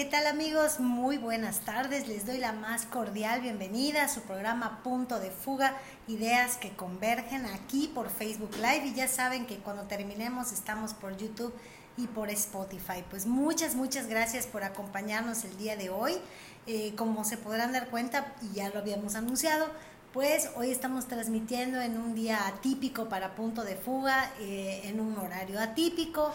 [0.00, 0.80] ¿Qué tal amigos?
[0.80, 2.08] Muy buenas tardes.
[2.08, 5.76] Les doy la más cordial bienvenida a su programa Punto de Fuga,
[6.08, 11.18] ideas que convergen aquí por Facebook Live y ya saben que cuando terminemos estamos por
[11.18, 11.52] YouTube
[11.98, 13.04] y por Spotify.
[13.10, 16.14] Pues muchas, muchas gracias por acompañarnos el día de hoy.
[16.66, 19.66] Eh, como se podrán dar cuenta, y ya lo habíamos anunciado,
[20.12, 25.16] pues hoy estamos transmitiendo en un día atípico para punto de fuga, eh, en un
[25.16, 26.32] horario atípico,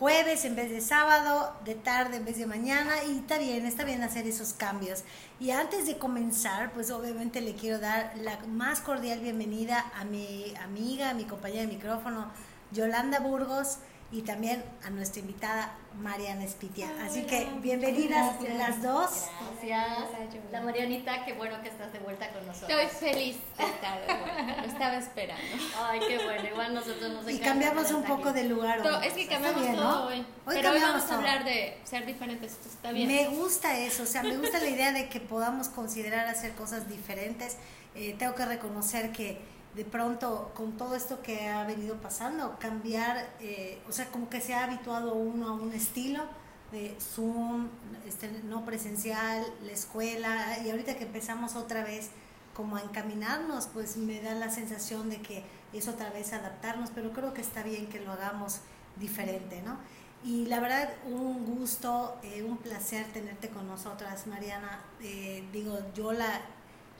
[0.00, 3.84] jueves en vez de sábado, de tarde en vez de mañana, y está bien, está
[3.84, 5.04] bien hacer esos cambios.
[5.38, 10.54] Y antes de comenzar, pues obviamente le quiero dar la más cordial bienvenida a mi
[10.64, 12.32] amiga, a mi compañera de micrófono,
[12.72, 13.76] Yolanda Burgos
[14.12, 16.88] y también a nuestra invitada Mariana Espitia.
[17.04, 19.26] Así que bienvenidas las dos.
[19.62, 20.08] Gracias.
[20.50, 22.70] La Marianita, qué bueno que estás de vuelta con nosotros.
[22.80, 24.62] Estoy feliz de estar de vuelta.
[24.62, 25.42] Lo estaba esperando.
[25.78, 26.48] Ay, qué bueno.
[26.48, 29.06] Igual nosotros nos Y cambiamos un poco de lugar hoy.
[29.06, 30.26] es que cambiamos todo hoy.
[30.46, 32.52] Pero hoy vamos a hablar de ser diferentes.
[32.52, 33.06] Esto está bien.
[33.06, 34.02] Me gusta eso.
[34.02, 37.56] O sea, me gusta la idea de que podamos considerar hacer cosas diferentes.
[37.94, 39.38] Eh, tengo que reconocer que
[39.74, 44.40] de pronto con todo esto que ha venido pasando, cambiar, eh, o sea, como que
[44.40, 46.24] se ha habituado uno a un estilo
[46.72, 47.68] de Zoom,
[48.06, 52.10] este, no presencial, la escuela, y ahorita que empezamos otra vez
[52.54, 57.12] como a encaminarnos, pues me da la sensación de que es otra vez adaptarnos, pero
[57.12, 58.60] creo que está bien que lo hagamos
[58.96, 59.78] diferente, ¿no?
[60.22, 64.80] Y la verdad, un gusto, eh, un placer tenerte con nosotras, Mariana.
[65.00, 66.42] Eh, digo, yo la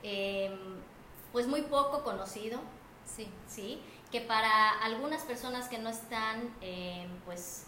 [0.03, 0.77] em,
[1.31, 2.59] pues muy poco conocido,
[3.15, 3.27] Sí.
[3.47, 3.81] ¿Sí?
[4.11, 7.63] Que para algunas personas que no están, eh, pues,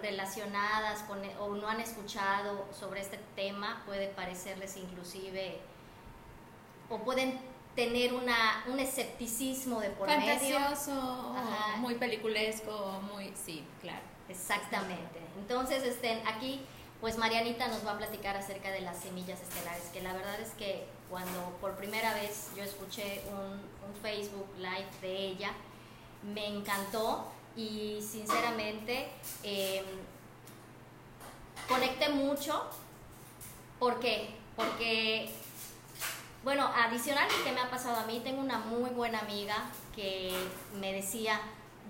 [0.00, 5.60] relacionadas con, e, o no han escuchado sobre este tema, puede parecerles inclusive,
[6.88, 7.38] o pueden
[7.74, 11.34] tener una, un escepticismo de por Fantasioso,
[11.78, 14.00] muy peliculesco, muy, sí, claro.
[14.28, 15.20] Exactamente.
[15.38, 16.64] Entonces, estén aquí
[17.02, 20.50] pues Marianita nos va a platicar acerca de las semillas estelares, que la verdad es
[20.50, 23.70] que cuando por primera vez yo escuché un,
[24.00, 25.52] Facebook Live de ella,
[26.24, 29.10] me encantó y sinceramente
[29.44, 29.84] em,
[31.68, 32.64] conecté mucho.
[33.78, 34.30] ¿Por qué?
[34.56, 35.30] Porque,
[36.42, 40.34] bueno, adicional que me ha pasado a mí, tengo una muy buena amiga que
[40.80, 41.38] me decía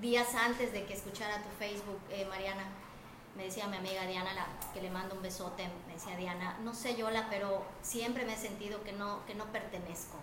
[0.02, 2.64] días antes de que escuchara tu Facebook, eh, Mariana,
[3.36, 6.74] me decía mi amiga Diana, la, que le mando un besote, me decía Diana, no
[6.74, 10.18] sé Yola, pero siempre me he sentido que no, que no pertenezco.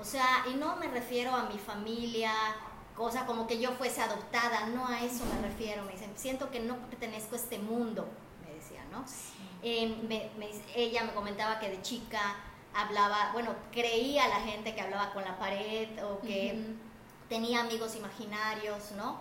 [0.00, 2.32] O sea, y no me refiero a mi familia,
[2.94, 6.60] cosa como que yo fuese adoptada, no a eso me refiero, me dicen, siento que
[6.60, 8.06] no pertenezco a este mundo,
[8.44, 9.04] me decía, ¿no?
[9.62, 10.30] Eh,
[10.74, 12.20] ella me comentaba que de chica
[12.74, 16.74] hablaba, bueno, creía a la gente que hablaba con la pared o que
[17.28, 19.20] tenía amigos imaginarios, ¿no?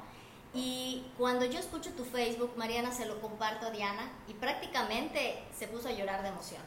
[0.57, 5.67] Y cuando yo escucho tu Facebook, Mariana, se lo comparto a Diana y prácticamente se
[5.67, 6.63] puso a llorar de emoción.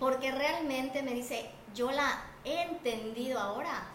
[0.00, 3.88] Porque realmente me dice, yo la he entendido ahora,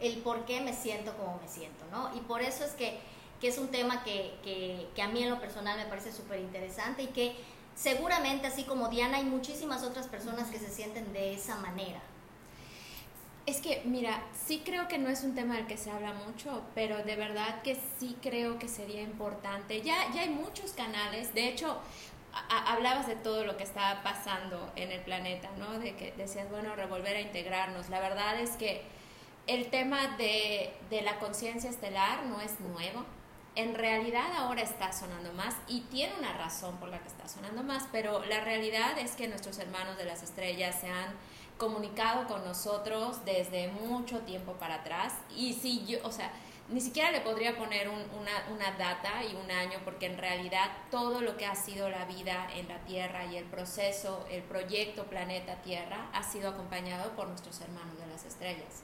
[0.00, 2.14] el por qué me siento como me siento, ¿no?
[2.14, 3.00] Y por eso es que,
[3.40, 6.40] que es un tema que, que, que, a mí en lo personal me parece súper
[6.40, 7.34] interesante y que
[7.74, 12.02] seguramente, así como Diana, hay muchísimas otras personas que se sienten de esa manera.
[13.52, 16.62] Es que, mira, sí creo que no es un tema del que se habla mucho,
[16.74, 19.82] pero de verdad que sí creo que sería importante.
[19.82, 21.78] Ya, ya hay muchos canales, de hecho,
[22.48, 25.78] hablabas de todo lo que estaba pasando en el planeta, ¿no?
[25.78, 27.90] De que decías, bueno, revolver a integrarnos.
[27.90, 28.84] La verdad es que
[29.46, 30.72] el tema de
[31.04, 33.04] la conciencia estelar no es nuevo.
[33.54, 37.62] En realidad ahora está sonando más y tiene una razón por la que está sonando
[37.62, 41.12] más, pero la realidad es que nuestros hermanos de las estrellas se han
[41.62, 46.32] comunicado con nosotros desde mucho tiempo para atrás y si yo, o sea,
[46.68, 51.20] ni siquiera le podría poner una, una, data y un año porque en realidad todo
[51.20, 55.62] lo que ha sido la vida en la Tierra y el proceso, el proyecto Planeta
[55.62, 58.82] Tierra ha sido acompañado por nuestros hermanos de las estrellas.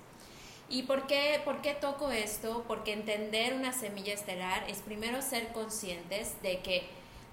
[0.69, 2.65] ¿Y por qué, por qué toco esto?
[2.69, 6.89] Porque entender una semilla estelar es primero ser conscientes de que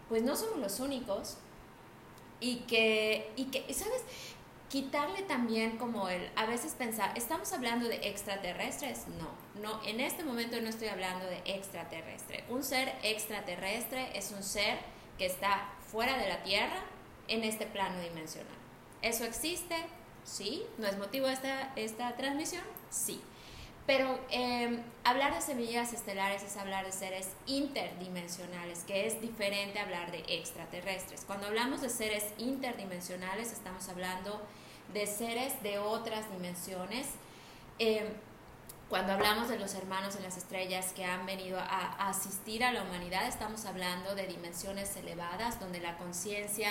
[0.09, 1.37] pues no somos los únicos
[2.39, 4.03] y que, y que ¿sabes?
[4.75, 9.05] Quitarle también como el, a veces pensar, ¿estamos hablando de extraterrestres?
[9.07, 12.43] No, no, en este momento no estoy hablando de extraterrestre.
[12.49, 14.77] Un ser extraterrestre es un ser
[15.17, 16.83] que está fuera de la Tierra
[17.29, 18.51] en este plano dimensional.
[19.01, 19.77] ¿Eso existe?
[20.25, 20.63] Sí.
[20.77, 22.63] ¿No es motivo esta, esta transmisión?
[22.89, 23.21] Sí.
[23.87, 29.83] Pero em, hablar de semillas estelares es hablar de seres interdimensionales, que es diferente a
[29.83, 31.23] hablar de extraterrestres.
[31.25, 34.41] Cuando hablamos de seres interdimensionales, estamos hablando
[35.05, 37.07] seres de otras dimensiones.
[37.79, 38.05] Em,
[38.89, 42.83] cuando hablamos de los hermanos en las estrellas que han venido a asistir a la
[42.83, 46.69] humanidad, estamos hablando de dimensiones elevadas, donde la conciencia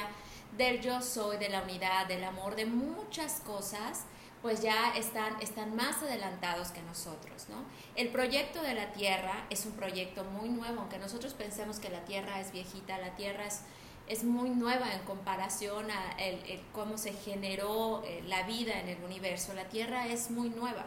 [0.56, 4.05] del yo soy, de la unidad, del amor, de muchas cosas,
[4.44, 7.46] pues ya están, están más adelantados que nosotros.
[7.49, 7.64] ¿no?
[7.96, 12.05] El proyecto de la Tierra es un proyecto muy nuevo, aunque nosotros pensemos que la
[12.05, 13.62] Tierra es viejita, la Tierra es,
[14.06, 19.03] es muy nueva en comparación a el, cómo se generó eh, la vida en el
[19.03, 19.55] universo.
[19.55, 20.85] La Tierra es muy nueva.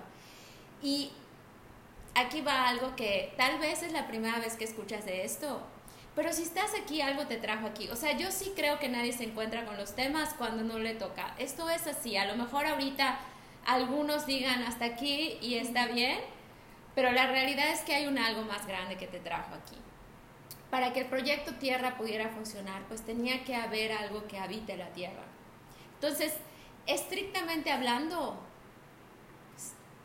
[0.82, 1.12] Y
[2.16, 5.62] aquí va algo que tal vez es la primera vez que escuchas de esto,
[6.16, 7.90] pero si estás aquí, algo te trajo aquí.
[7.90, 10.96] O sea, yo sí creo que nadie se encuentra con los temas cuando no le
[10.96, 11.36] toca.
[11.38, 12.18] Esto es así.
[12.18, 13.20] A lo mejor ahorita
[13.66, 16.20] algunos digan hasta aquí y está bien,
[16.96, 19.78] pero la realidad es que hay un algo más grande que te trajo aquí.
[20.70, 24.90] Para que el proyecto Tierra pudiera funcionar, pues tenía que haber algo que habite la
[24.90, 25.24] Tierra.
[25.96, 26.34] Entonces,
[26.86, 28.38] estrictamente hablando,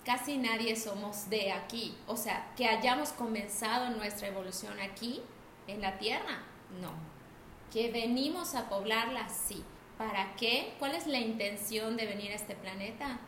[0.05, 1.97] casi nadie somos de aquí.
[2.07, 5.21] O sea, que hayamos comenzado nuestra evolución aquí,
[5.67, 6.43] en la Tierra,
[6.81, 6.93] no.
[7.73, 9.65] Que venimos a poblarla, sí.
[9.99, 10.75] ¿Para qué?
[10.79, 13.21] ¿Cuál es la intención de venir a este planeta?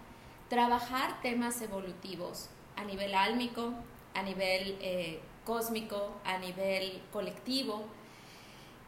[0.49, 3.73] trabajar temas evolutivos a nivel álmico,
[4.15, 7.85] a nivel eh, cósmico, a nivel colectivo.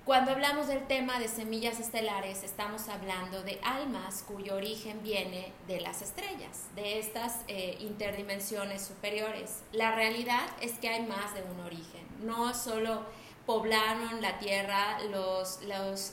[0.07, 5.81] Cuando hablamos del tema de semillas estelares, estamos hablando de almas cuyo origen viene de
[5.81, 9.63] las estrellas, de estas eh, interdimensiones superiores.
[9.73, 12.07] La realidad es que hay más de un origen.
[12.21, 13.03] No solo
[13.47, 15.59] poblaron la Tierra los,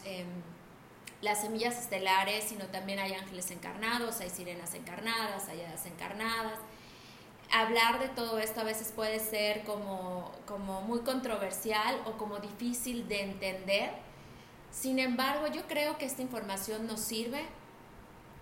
[0.05, 0.27] em,
[1.21, 6.57] las semillas estelares, sino también hay ángeles encarnados, hay sirenas encarnadas, hay hadas encarnadas.
[7.53, 13.07] Hablar de todo esto a veces puede ser como, como muy controversial o como difícil
[13.07, 13.91] de entender.
[14.71, 17.45] Sin embargo, yo creo que esta información nos sirve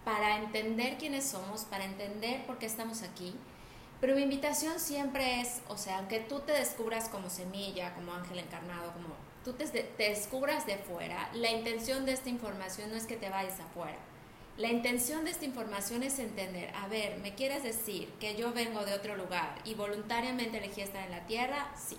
[0.06, 3.36] para entender quiénes somos, para entender por qué estamos aquí.
[4.00, 8.40] Pero mi invitación siempre es, o sea, aunque tú te descubras como semilla, como ángel
[8.40, 9.10] encarnado, como
[9.44, 9.66] tú te,
[9.98, 13.98] descubras de fuera, la intención de esta información no es que te vayas afuera.
[14.62, 18.86] La intención de esta información es entender, a ver, ¿me quieres decir que yo vengo
[18.86, 21.72] de otro lugar y voluntariamente elegí estar en la Tierra?
[21.76, 21.98] Sí.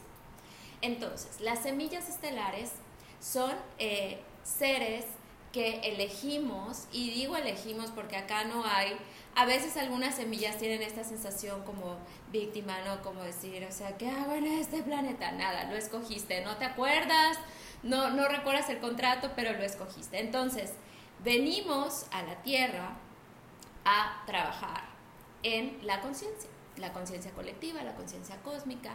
[0.81, 2.71] Entonces, las semillas estelares
[3.19, 3.51] son
[3.81, 5.07] eh, seres
[5.51, 8.97] que elegimos, y digo elegimos porque acá no hay,
[9.35, 11.97] a veces algunas semillas tienen esta sensación como
[12.31, 13.03] víctima, ¿no?
[13.03, 15.33] Como decir, o sea, ¿qué hago en este planeta?
[15.33, 17.39] Nada, lo escogiste, no te acuerdas,
[17.83, 20.21] no, no recuerdas el contrato, pero lo escogiste.
[20.21, 20.71] Entonces,
[21.23, 22.97] venimos a la Tierra
[23.85, 24.83] a trabajar
[25.43, 28.95] en la conciencia, la conciencia colectiva, la conciencia cósmica,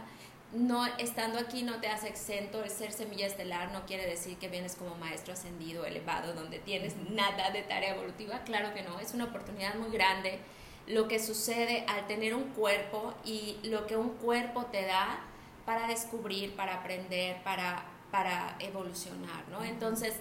[0.52, 4.48] no estando aquí no te hace exento el ser semilla estelar no quiere decir que
[4.48, 8.40] vienes como maestro ascendido elevado donde tienes nada de tarea evolutiva.
[8.44, 10.38] Claro que no es una oportunidad muy grande.
[10.86, 15.20] Lo que sucede al tener un cuerpo y lo que un cuerpo te da
[15.66, 19.62] para descubrir, para aprender, para, para evolucionar, ¿no?
[19.64, 20.14] Entonces,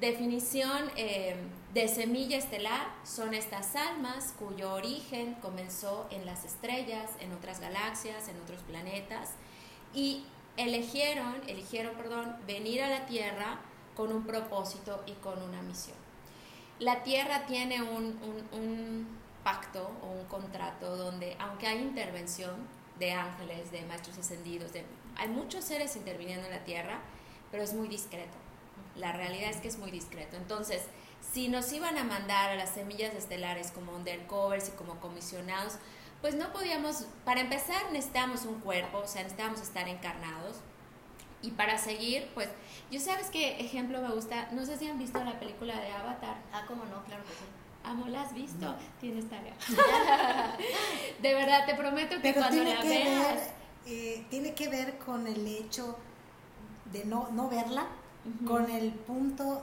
[0.00, 1.36] definición eh,
[1.74, 8.28] de semilla estelar son estas almas cuyo origen comenzó en las estrellas, en otras galaxias,
[8.28, 9.30] en otros planetas,
[9.94, 10.24] y
[10.56, 13.60] eligieron, eligieron, perdón, venir a la Tierra
[13.96, 15.96] con un propósito y con una misión.
[16.78, 18.18] La Tierra tiene un,
[18.52, 19.08] un
[19.42, 24.84] pacto o un contrato donde, aunque hay intervención, de ángeles, de maestros ascendidos, de,
[25.16, 27.00] hay muchos seres interviniendo en la Tierra,
[27.50, 28.36] pero es muy discreto.
[28.98, 30.36] La realidad es que es muy discreto.
[30.36, 30.82] Entonces,
[31.32, 35.74] si nos iban a mandar a las semillas estelares como undercovers y como comisionados,
[36.20, 40.56] pues no podíamos, para empezar necesitamos un cuerpo, o sea, necesitamos estar encarnados.
[41.40, 42.48] Y para seguir, pues,
[42.90, 46.36] yo sabes qué ejemplo me gusta, no sé si han visto la película de Avatar.
[46.52, 47.44] Ah, cómo no, claro que sí.
[47.84, 48.74] Amo, ¿la has visto?
[49.00, 49.54] Tienes tarea.
[51.22, 53.50] de verdad, te prometo que cuando la veas...
[53.90, 55.96] Eh, tiene que ver con el hecho
[56.92, 57.86] de no, no verla,
[58.46, 59.62] con el punto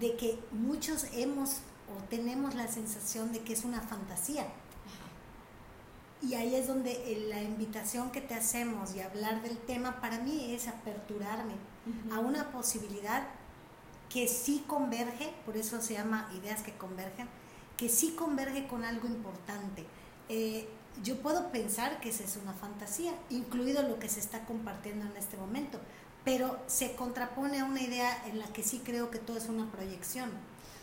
[0.00, 4.46] de que muchos hemos o tenemos la sensación de que es una fantasía.
[6.22, 10.54] Y ahí es donde la invitación que te hacemos y hablar del tema para mí
[10.54, 11.54] es aperturarme
[12.12, 13.26] a una posibilidad
[14.08, 17.28] que sí converge, por eso se llama ideas que convergen,
[17.76, 19.84] que sí converge con algo importante.
[20.28, 20.68] Eh,
[21.02, 25.16] yo puedo pensar que esa es una fantasía, incluido lo que se está compartiendo en
[25.16, 25.78] este momento,
[26.26, 29.70] pero se contrapone a una idea en la que sí creo que todo es una
[29.70, 30.30] proyección.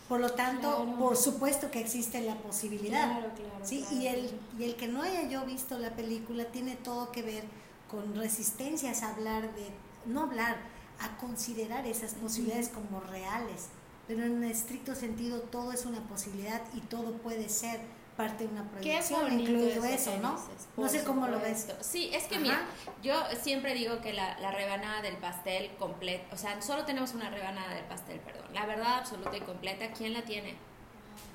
[0.10, 3.20] Por lo tanto, por supuesto que existe la posibilidad.
[3.64, 3.86] ¿sí?
[3.92, 7.44] y, el, y el que no haya yo visto la película tiene todo que ver
[7.92, 9.68] con resistencias a hablar de,
[10.06, 10.58] no hablar,
[11.00, 13.68] a considerar esas posibilidades como reales
[14.08, 17.80] pero en un estricto sentido todo es una posibilidad y todo puede ser
[18.16, 20.40] parte de una proyección, incluido eso, ¿no?
[20.78, 21.68] No sé cómo lo ves.
[21.82, 22.62] Sí, es que mira,
[23.02, 27.30] yo siempre digo que la, la rebanada del pastel completa, o sea, solo tenemos una
[27.30, 30.56] rebanada del pastel, perdón, la verdad absoluta y completa, ¿quién la tiene?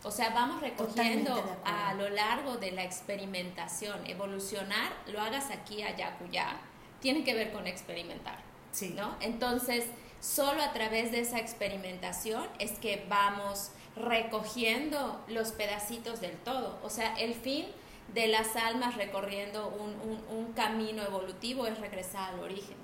[0.02, 6.16] O sea, vamos recogiendo a lo largo de la experimentación, evolucionar, lo hagas aquí, allá,
[6.18, 6.56] cuya,
[7.00, 8.38] tiene que ver con experimentar,
[8.72, 8.94] sí.
[8.96, 9.16] ¿no?
[9.20, 9.84] Entonces,
[10.20, 16.78] Solo a través de esa experimentación es que vamos recogiendo los pedacitos del todo.
[16.82, 17.66] O sea, el fin
[18.14, 22.76] de las almas recorriendo un, camino evolutivo es regresar al origen.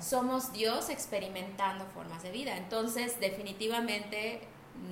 [0.00, 2.56] Somos Dios experimentando formas de vida.
[2.56, 4.40] Entonces, definitivamente,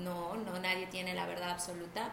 [0.03, 2.11] no, no, nadie tiene la verdad absoluta.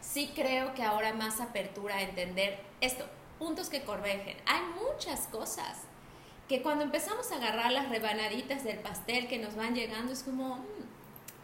[0.00, 3.04] Sí creo que ahora más apertura a entender esto,
[3.38, 4.36] puntos que convergen.
[4.46, 5.82] Hay muchas cosas
[6.48, 10.56] que cuando empezamos a agarrar las rebanaditas del pastel que nos van llegando, es como,
[10.56, 10.97] mm,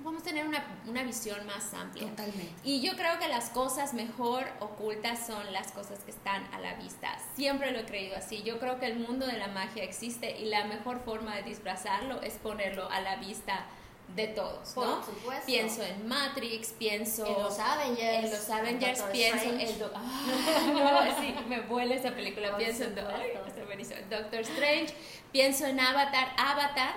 [0.04, 2.08] vamos a tener una, una, visión más amplia.
[2.10, 2.52] Totalmente.
[2.62, 6.74] Y yo creo que las cosas mejor ocultas son las cosas que están a la
[6.74, 7.16] vista.
[7.34, 8.42] Siempre lo he creído así.
[8.42, 12.20] Yo creo que el mundo de la magia existe y la mejor forma de disfrazarlo
[12.20, 13.66] es ponerlo a la vista
[14.14, 15.00] de todos, ¿no?
[15.00, 15.46] Por supuesto.
[15.46, 21.34] Pienso en Matrix, pienso en los Avengers, en los Avengers pienso en ah, no, sí,
[21.48, 24.94] me vuela esa película, pienso en Doctor Strange,
[25.32, 26.94] pienso en Avatar, Avatar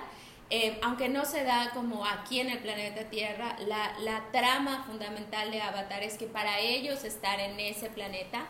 [0.50, 5.50] eh, aunque no se da como aquí en el planeta Tierra, la, la trama fundamental
[5.50, 8.46] de Avatar es que para ellos estar en ese planeta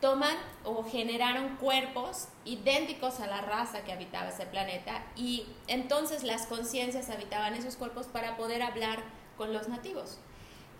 [0.00, 6.46] toman o generaron cuerpos idénticos a la raza que habitaba ese planeta y entonces las
[6.46, 9.02] conciencias habitaban esos cuerpos para poder hablar
[9.36, 10.18] con los nativos.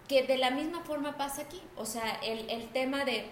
[0.09, 3.31] Que de la misma forma pasa aquí, o sea, el, el tema de,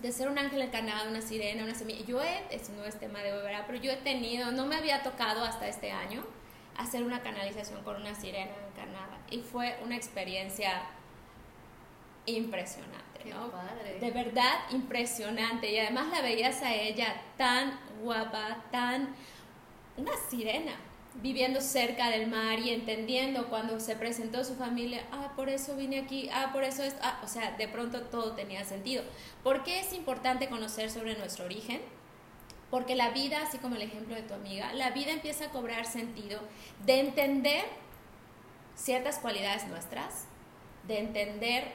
[0.00, 3.20] de, ser un ángel encarnado, una sirena, una semilla, yo he, eso no es tema
[3.20, 6.24] de verdad, pero yo he tenido, no me había tocado hasta este año
[6.78, 10.82] hacer una canalización con una sirena encarnada y fue una experiencia
[12.24, 13.08] impresionante.
[14.00, 15.70] De verdad impresionante.
[15.70, 19.14] Y además la veías a ella tan guapa, tan
[19.96, 20.72] una sirena,
[21.20, 25.98] viviendo cerca del mar y entendiendo cuando se presentó su familia, ah, por eso vine
[25.98, 29.02] aquí, ah, por eso esto, ah, o sea, de pronto todo tenía sentido.
[29.42, 31.80] ¿Por qué es importante conocer sobre nuestro origen?
[32.70, 35.86] Porque la vida, así como el ejemplo de tu amiga, la vida empieza a cobrar
[35.86, 36.40] sentido
[36.84, 37.64] de entender
[38.74, 40.26] ciertas cualidades nuestras,
[40.86, 41.72] de entender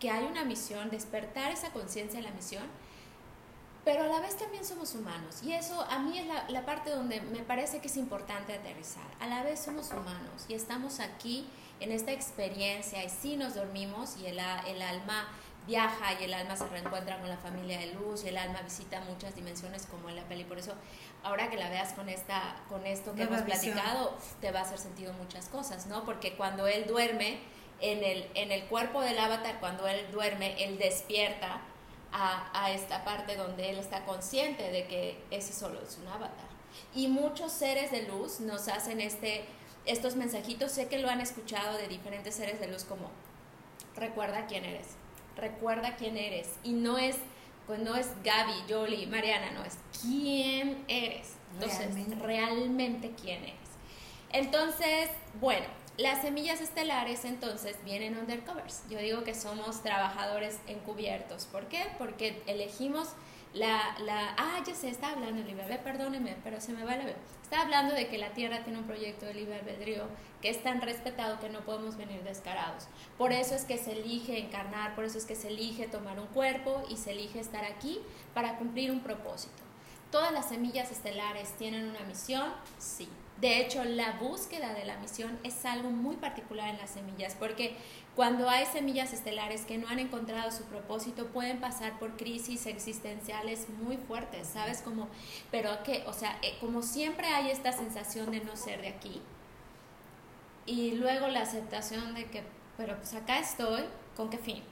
[0.00, 2.64] que hay una misión, despertar esa conciencia de la misión,
[3.84, 5.42] pero a la vez también somos humanos.
[5.42, 9.04] Y eso a mí es la, parte donde me parece que es importante aterrizar.
[9.20, 11.46] A la vez somos humanos y estamos aquí
[11.80, 15.28] en esta experiencia y sí nos dormimos y el alma
[15.66, 19.00] viaja y el alma se reencuentra con la familia de luz y el alma visita
[19.00, 20.44] muchas dimensiones como en la peli.
[20.44, 20.74] Por eso,
[21.22, 24.78] ahora que la veas con, esta, con esto que hemos platicado, te va a hacer
[24.78, 26.04] sentido muchas cosas, ¿no?
[26.04, 27.38] Porque cuando él duerme,
[27.80, 31.60] en el, en el cuerpo del avatar, cuando él duerme, él despierta
[32.12, 36.48] a, a, esta parte donde él está consciente de que ese solo es un avatar.
[36.94, 39.44] Y muchos seres de luz nos hacen este,
[39.86, 43.10] estos mensajitos, sé que lo han escuchado de diferentes seres de luz como,
[43.96, 44.96] recuerda quién eres,
[45.36, 46.50] recuerda quién eres.
[46.62, 47.16] Y no es,
[47.66, 51.36] pues no es Gaby, Jolie, Mariana, no, es quién eres.
[51.54, 53.54] Entonces, realmente, realmente quién eres.
[54.32, 55.10] Entonces,
[55.40, 58.82] bueno, las semillas estelares entonces vienen undercovers.
[58.90, 61.46] Yo digo que somos trabajadores encubiertos.
[61.46, 61.86] ¿Por qué?
[61.98, 63.10] Porque elegimos
[63.54, 67.04] la, la ah, ya se está hablando el libre perdóneme, pero se me va la
[67.04, 67.16] vez.
[67.42, 70.08] Está hablando de que la Tierra tiene un proyecto de libre albedrío
[70.42, 72.88] que es tan respetado que no podemos venir descarados.
[73.16, 76.26] Por eso es que se elige encarnar, por eso es que se elige tomar un
[76.26, 78.00] cuerpo y se elige estar aquí
[78.34, 79.62] para cumplir un propósito.
[80.10, 82.52] ¿Todas las semillas estelares tienen una misión?
[82.78, 83.08] Sí.
[83.44, 87.76] De hecho, la búsqueda de la misión es algo muy particular en las semillas, porque
[88.16, 93.68] cuando hay semillas estelares que no han encontrado su propósito, pueden pasar por crisis existenciales
[93.68, 94.80] muy fuertes, ¿sabes?
[94.80, 95.08] Como,
[95.50, 99.20] pero que, o sea, eh, como siempre hay esta sensación de no ser de aquí.
[100.64, 102.44] Y luego la aceptación de que,
[102.78, 103.82] pero pues acá estoy,
[104.16, 104.62] ¿con qué fin?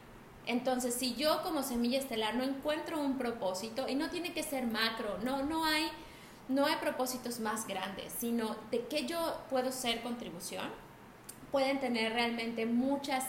[0.46, 4.66] Entonces, si yo como semilla estelar no encuentro un propósito, y no tiene que ser
[4.66, 5.90] macro, no, no hay,
[6.52, 10.68] no hay propósitos más grandes, sino de qué yo puedo ser contribución,
[11.50, 13.24] pueden tener realmente muchas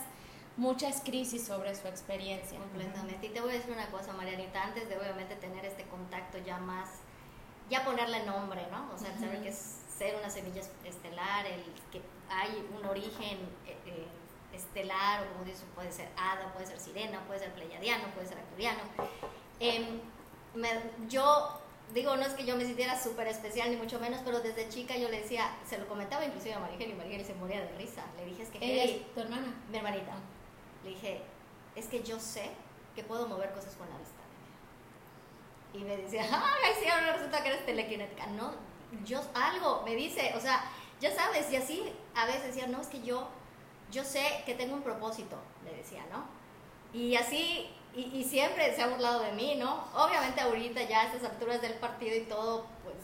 [0.55, 2.59] muchas crisis sobre su experiencia.
[2.59, 3.25] Completamente.
[3.25, 6.59] Y te voy a decir una cosa, Marianita, antes de obviamente tener este contacto ya
[6.59, 6.89] más,
[7.69, 8.93] ya ponerle nombre, ¿no?
[8.93, 13.77] O sea, saber que es ser una semilla estelar, el que hay un origen eh,
[13.87, 14.07] eh,
[14.53, 18.37] estelar, o como dice, puede ser hada, puede ser sirena, puede ser pleiadiano, puede ser
[18.37, 18.81] arcturiano.
[19.59, 20.01] Em,
[21.09, 21.62] yo
[21.93, 24.97] digo, no es que yo me sintiera súper especial, ni mucho menos, pero desde chica
[24.97, 28.03] yo le decía, se lo comentaba inclusive a Marigel y Marigel se moría de risa.
[28.17, 28.57] Le dije, es que...
[28.61, 29.53] ¿Ella es tu hermana?
[29.69, 30.13] Mi hermanita.
[30.83, 31.21] Le dije,
[31.75, 32.49] es que yo sé
[32.95, 34.21] que puedo mover cosas con la vista.
[35.73, 38.27] Y me decía, ay, sí, ahora resulta que eres telequinética.
[38.27, 38.53] No,
[39.05, 40.63] yo algo me dice, o sea,
[40.99, 43.27] ya sabes, y así a veces decía, no, es que yo
[43.93, 46.25] yo sé que tengo un propósito, le decía, ¿no?
[46.97, 49.87] Y así, y, siempre se ha burlado de mí, ¿no?
[49.95, 52.95] Obviamente ahorita ya a estas alturas del partido y todo, pues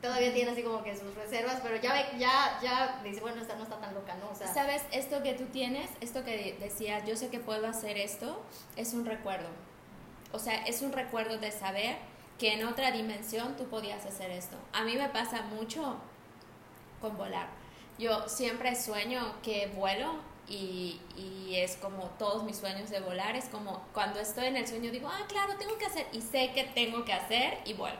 [0.00, 3.64] todavía tiene así como que sus reservas, pero ya ya, ya dice, bueno, esta no
[3.64, 4.30] está tan loca, ¿no?
[4.30, 4.82] O sea, ¿Sabes?
[4.92, 8.40] Esto que tú tienes, esto que decía, yo sé que puedo hacer esto,
[8.76, 9.48] es un recuerdo.
[10.32, 11.96] O sea, es un recuerdo de saber
[12.38, 14.56] que en otra dimensión tú podías hacer esto.
[14.72, 15.96] A mí me pasa mucho
[17.00, 17.60] con volar
[18.00, 20.14] yo siempre sueño que vuelo
[20.50, 24.66] y, y, es como todos mis sueños de volar, es como cuando estoy en el
[24.66, 27.98] sueño digo, ah, claro, tengo que hacer y sé que tengo que hacer y vuelo.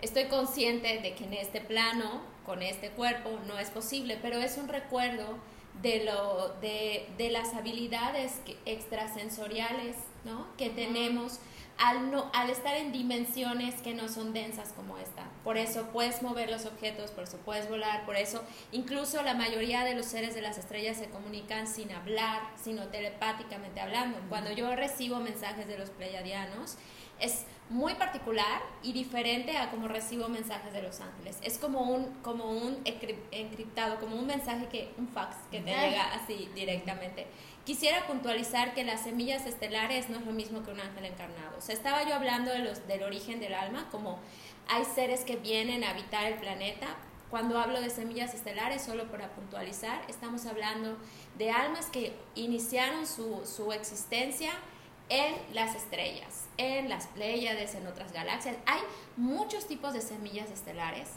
[0.00, 4.58] Estoy consciente de que en este plano, con este cuerpo, no es posible, pero es
[4.58, 5.38] un recuerdo
[5.80, 10.46] de, lo, de, de las habilidades extrasensoriales ¿no?
[10.56, 11.38] que tenemos
[11.82, 15.24] al, no, al estar en dimensiones que no son densas como esta.
[15.42, 19.82] Por eso puedes mover los objetos, por eso puedes volar, por eso incluso la mayoría
[19.82, 24.18] de los seres de las estrellas se comunican sin hablar, sino telepáticamente hablando.
[24.28, 26.76] Cuando yo recibo mensajes de los pleiadianos,
[27.20, 31.38] es muy particular y diferente a como recibo mensajes de los ángeles.
[31.42, 32.78] Es como un, como un
[33.30, 37.26] encriptado, como un mensaje que, un fax que te llega así directamente.
[37.64, 41.56] Quisiera puntualizar que las semillas estelares no es lo mismo que un ángel encarnado.
[41.56, 44.18] O sea, estaba yo hablando de los, del origen del alma, como
[44.68, 46.88] hay seres que vienen a habitar el planeta.
[47.30, 50.98] Cuando hablo de semillas estelares, solo para puntualizar, estamos hablando
[51.38, 54.50] de almas que iniciaron su, su existencia
[55.08, 58.56] en las estrellas, en las Pléyades, en otras galaxias.
[58.66, 58.80] Hay
[59.16, 61.08] muchos tipos de semillas estelares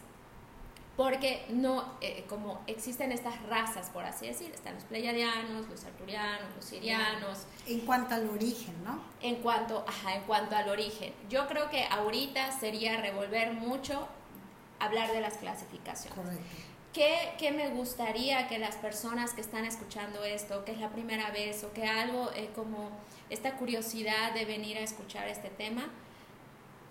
[0.97, 6.55] porque no, eh, como existen estas razas, por así decir, están los pleiadianos, los arturianos,
[6.55, 7.39] los sirianos.
[7.67, 9.01] En cuanto al origen, ¿no?
[9.21, 11.13] En cuanto, ajá, en cuanto al origen.
[11.29, 14.07] Yo creo que ahorita sería revolver mucho
[14.79, 16.17] hablar de las clasificaciones.
[16.17, 16.43] Correcto.
[16.95, 21.29] ¿Qué, ¿Qué, me gustaría que las personas que están escuchando esto, que es la primera
[21.29, 22.89] vez o que algo eh, como
[23.29, 25.89] esta curiosidad de venir a escuchar este tema,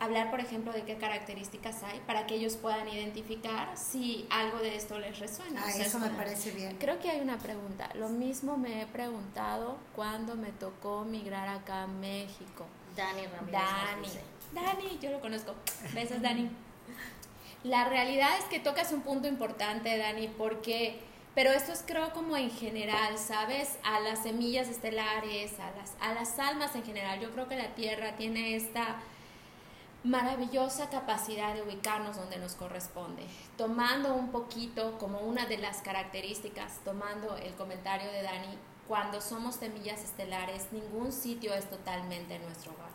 [0.00, 4.76] hablar, por ejemplo, de qué características hay para que ellos puedan identificar si algo de
[4.76, 5.62] esto les resuena.
[5.64, 6.76] Ah, eso me parece bien.
[6.76, 7.88] Creo que hay una pregunta.
[7.94, 12.66] Lo mismo me he preguntado cuando me tocó migrar acá a México.
[12.94, 14.20] Dani Ramírez.
[14.52, 14.76] Dani.
[14.82, 15.54] Dani, yo lo conozco.
[15.94, 16.50] Besos, Dani.
[17.64, 21.00] La realidad es que tocas un punto importante, Dani, porque,
[21.34, 23.78] pero esto es creo como en general, ¿sabes?
[23.82, 27.20] A las semillas estelares, a las, a las almas en general.
[27.20, 28.96] Yo creo que la Tierra tiene esta
[30.04, 33.22] maravillosa capacidad de ubicarnos donde nos corresponde,
[33.56, 39.54] tomando un poquito como una de las características, tomando el comentario de Dani, cuando somos
[39.54, 42.93] semillas estelares, ningún sitio es totalmente nuestro hogar.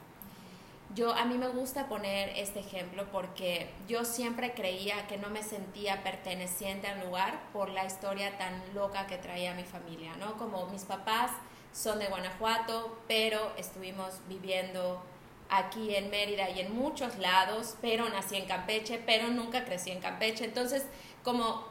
[0.95, 5.43] Yo a mí me gusta poner este ejemplo porque yo siempre creía que no me
[5.43, 10.37] sentía perteneciente al lugar por la historia tan loca que traía mi familia, ¿no?
[10.37, 11.31] Como mis papás
[11.71, 15.03] son de Guanajuato, pero estuvimos viviendo
[15.49, 19.99] aquí en Mérida y en muchos lados, pero nací en Campeche, pero nunca crecí en
[19.99, 20.45] Campeche.
[20.45, 20.85] Entonces,
[21.23, 21.65] como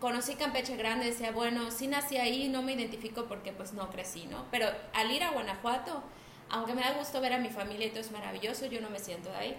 [0.00, 4.26] conocí Campeche Grande, decía, bueno, sí nací ahí, no me identifico porque pues no crecí,
[4.26, 4.46] ¿no?
[4.52, 6.02] Pero al ir a Guanajuato,
[6.50, 8.98] aunque me da gusto ver a mi familia y todo es maravilloso, yo no me
[8.98, 9.56] siento de ahí.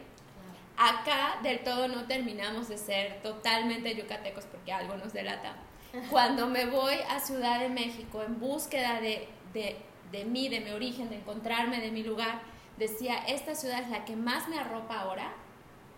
[0.78, 5.56] Acá del todo no terminamos de ser totalmente yucatecos porque algo nos delata.
[6.10, 9.78] Cuando me voy a Ciudad de México en búsqueda de, de,
[10.12, 12.42] de mí, de mi origen, de encontrarme de mi lugar,
[12.78, 15.34] decía, esta ciudad es la que más me arropa ahora,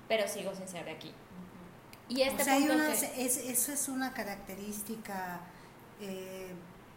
[0.07, 1.13] pero sigo sin ser de aquí.
[2.09, 5.39] Y este punto es, eso es una característica
[6.01, 6.53] eh,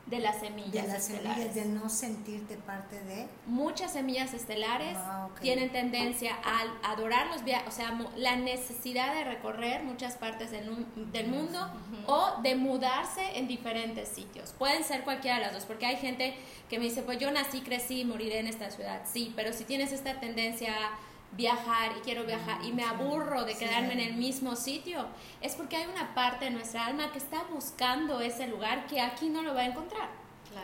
[0.06, 3.26] de las semillas de las semillas de no sentirte parte de.
[3.46, 9.24] Muchas semillas estelares ah, tienen tendencia a adorar los viajes o sea la necesidad de
[9.24, 11.58] recorrer muchas partes del, del mundo
[12.06, 14.52] o de mudarse en diferentes sitios.
[14.52, 16.36] Pueden ser cualquiera de las dos porque hay gente
[16.70, 19.64] que me dice pues yo nací crecí y moriré en esta ciudad sí pero si
[19.64, 20.98] tienes esta tendencia a
[21.32, 25.06] viajar y quiero viajar y me aburro de quedarme en el mismo sitio,
[25.40, 29.28] es porque hay una parte de nuestra alma que está buscando ese lugar que aquí
[29.28, 30.08] no lo va a encontrar.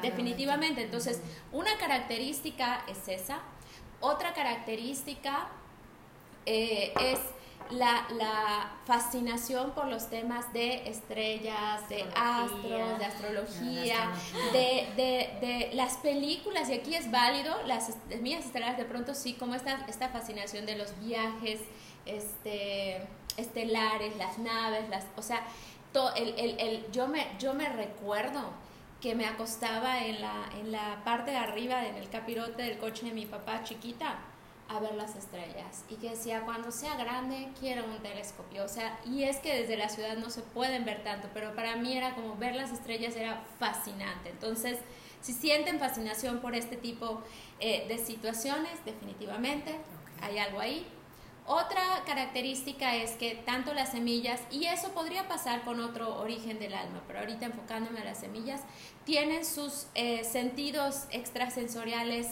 [0.01, 0.83] Definitivamente.
[0.83, 1.21] Entonces,
[1.53, 3.41] una característica es esa.
[4.01, 5.49] Otra característica
[6.47, 7.21] eh, es
[7.71, 14.13] la, la, fascinación por los temas de estrellas, de astros, de astrología,
[14.53, 19.35] de, de, de, las películas, y aquí es válido, las mías estelares de pronto sí,
[19.35, 21.61] como esta, esta fascinación de los viajes
[22.07, 25.47] este, estelares, las naves, las, o sea,
[26.17, 28.41] el, el, el, yo, me, yo me recuerdo
[29.01, 33.07] que me acostaba en la, en la parte de arriba, en el capirote del coche
[33.07, 34.19] de mi papá chiquita,
[34.69, 38.65] a ver las estrellas y que decía, cuando sea grande quiero un telescopio.
[38.65, 41.77] O sea, y es que desde la ciudad no se pueden ver tanto, pero para
[41.77, 44.31] mí era como ver las estrellas era fascinante.
[44.31, 44.79] Entonces,
[45.21, 47.23] si sienten fascinación por este tipo
[47.61, 49.77] eh, de situaciones, definitivamente
[50.21, 50.87] hay algo ahí.
[51.45, 56.73] Otra característica es que tanto las semillas, y eso podría pasar con otro origen del
[56.73, 58.61] alma, pero ahorita enfocándome a las semillas,
[59.05, 62.29] tienen sus eh, sentidos extrasensoriales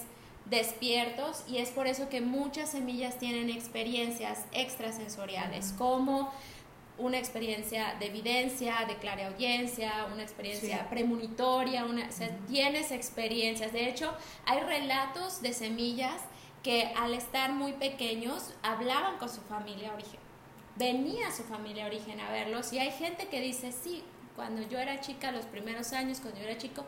[0.46, 6.32] despiertos y es por eso que muchas semillas tienen experiencias extrasensoriales, como
[6.98, 13.72] una experiencia de evidencia, de clareaudiencia, una experiencia premonitoria, una, o sea, tienes experiencias.
[13.72, 14.12] De hecho,
[14.44, 16.20] hay relatos de semillas
[16.62, 20.20] que al estar muy pequeños hablaban con su familia origen.
[20.76, 24.04] Venía su familia origen a verlos y hay gente que dice, sí,
[24.36, 26.84] cuando yo era chica, los primeros años, cuando yo era chico,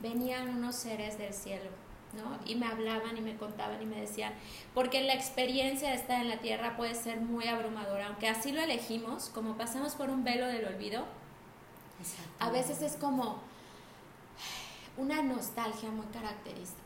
[0.00, 1.70] venían unos seres del cielo
[2.16, 2.38] ¿no?
[2.46, 4.32] Y me hablaban y me contaban y me decían,
[4.74, 8.60] porque la experiencia de estar en la tierra puede ser muy abrumadora, aunque así lo
[8.60, 11.04] elegimos, como pasamos por un velo del olvido,
[12.38, 13.40] a veces es como
[14.96, 16.82] una nostalgia muy característica.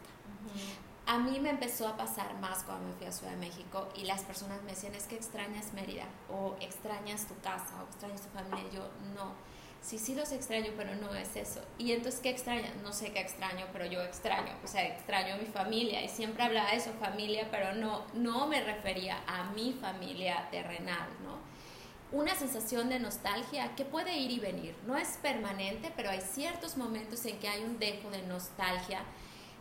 [1.07, 4.05] A mí me empezó a pasar más cuando me fui a Ciudad de México y
[4.05, 8.29] las personas me decían, es que extrañas Mérida, o extrañas tu casa, o extrañas tu
[8.29, 8.65] familia.
[8.71, 8.83] Y yo,
[9.15, 9.33] no
[9.83, 11.61] sí, sí los extraño, pero no es eso.
[11.79, 12.67] Y entonces, ¿qué extraño?
[12.83, 16.45] No sé qué extraño, pero yo extraño, o sea, extraño a mi familia y siempre
[16.45, 21.39] hablaba de su familia, pero no, no me refería a mi familia terrenal, ¿no?
[22.11, 26.79] Una sensación de nostalgia que puede ir y venir, no es permanente, pero hay ciertos
[26.79, 29.03] momentos en que hay un dejo de nostalgia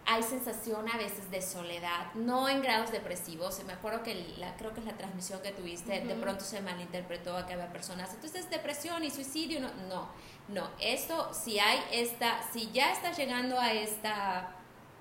[0.10, 3.62] hay sensación a veces de soledad, no en grados depresivos.
[3.66, 7.36] Me acuerdo que la, creo que es la transmisión que tuviste, de pronto se malinterpretó
[7.36, 10.08] a que había personas, entonces depresión y suicidio, no, no,
[10.48, 10.70] no.
[10.80, 14.56] Esto, si hay esta, si ya estás llegando a esta,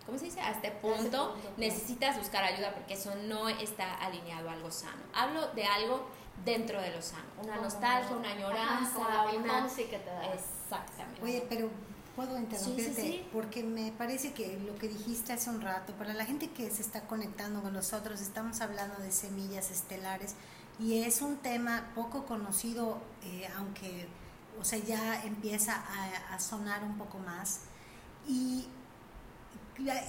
[0.07, 0.41] ¿cómo se dice?
[0.41, 5.03] A este punto, necesitas buscar ayuda porque eso no está alineado a algo sano.
[5.15, 6.05] Hablo de algo
[6.45, 9.59] dentro de lo sano, una nostalgia, una añoranza, una...
[10.35, 11.23] Exactamente.
[11.23, 11.71] Oye, pero
[12.17, 16.49] puedo interrumpirte porque me parece que lo que dijiste hace un rato, para la gente
[16.49, 20.35] que se está conectando con nosotros, estamos hablando de semillas estelares
[20.81, 24.09] y es un tema poco conocido, eh, aunque,
[24.59, 25.85] o sea, ya empieza
[26.33, 27.61] a, sonar un poco más.
[28.27, 28.67] Y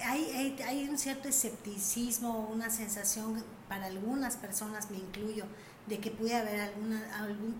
[0.04, 5.44] hay, hay, un cierto escepticismo, una sensación, para algunas personas, me incluyo,
[5.86, 7.58] de que puede haber alguna, algún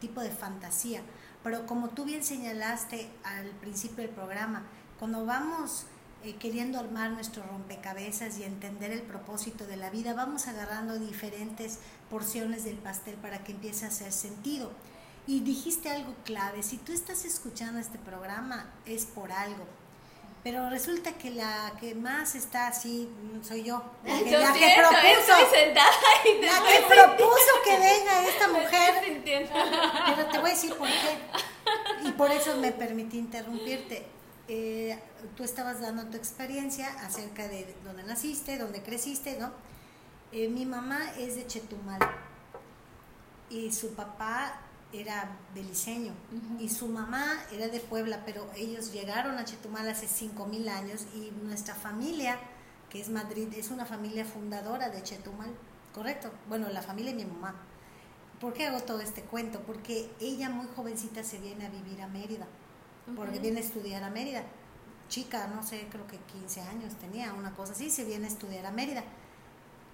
[0.00, 1.02] tipo de fantasía
[1.42, 4.64] pero como tú bien señalaste al principio del programa,
[4.98, 5.86] cuando vamos
[6.24, 11.80] eh, queriendo armar nuestro rompecabezas y entender el propósito de la vida, vamos agarrando diferentes
[12.08, 14.70] porciones del pastel para que empiece a hacer sentido.
[15.26, 19.66] Y dijiste algo clave, si tú estás escuchando este programa es por algo.
[20.42, 23.08] Pero resulta que la que más está así
[23.42, 23.82] soy yo.
[24.04, 25.32] La que, propuso.
[26.42, 29.22] la que propuso que venga esta mujer.
[29.24, 32.08] Pero te voy a decir por qué.
[32.08, 34.04] Y por eso me permití interrumpirte.
[34.48, 34.98] Eh,
[35.36, 39.52] tú estabas dando tu experiencia acerca de dónde naciste, dónde creciste, ¿no?
[40.32, 42.00] Eh, mi mamá es de Chetumal
[43.48, 44.60] y su papá
[44.92, 46.12] era beliceño
[46.58, 51.30] y su mamá era de Puebla, pero ellos llegaron a Chetumal hace 5.000 años y
[51.44, 52.38] nuestra familia,
[52.90, 55.50] que es Madrid, es una familia fundadora de Chetumal,
[55.94, 56.30] ¿correcto?
[56.48, 57.54] Bueno, la familia de mi mamá.
[58.40, 59.60] ¿Por qué hago todo este cuento?
[59.60, 62.46] Porque ella muy jovencita se viene a vivir a Mérida,
[63.16, 64.42] porque viene a estudiar a Mérida.
[65.08, 68.66] Chica, no sé, creo que 15 años tenía, una cosa así, se viene a estudiar
[68.66, 69.04] a Mérida.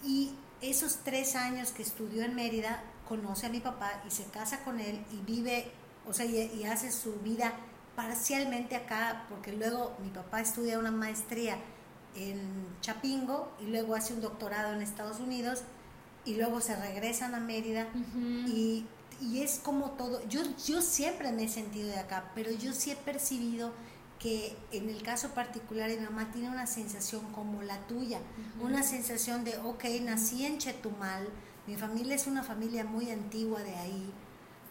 [0.04, 4.62] Y esos tres años que estudió en Mérida, conoce a mi papá y se casa
[4.64, 5.70] con él y vive,
[6.06, 7.54] o sea, y, hace su vida
[7.96, 11.58] parcialmente acá, porque luego mi papá estudia una maestría
[12.14, 12.40] en
[12.80, 15.62] Chapingo y luego hace un doctorado en Estados Unidos
[16.24, 17.88] y luego se regresan a Mérida.
[18.46, 18.86] Y,
[19.20, 22.90] y, es como todo, yo, yo siempre me he sentido de acá, pero yo sí
[22.90, 23.72] he percibido
[24.18, 28.18] que en el caso particular de mi mamá tiene una sensación como la tuya,
[28.60, 31.28] una sensación de, ok, nací en Chetumal,
[31.68, 34.10] mi familia es una familia muy antigua de ahí,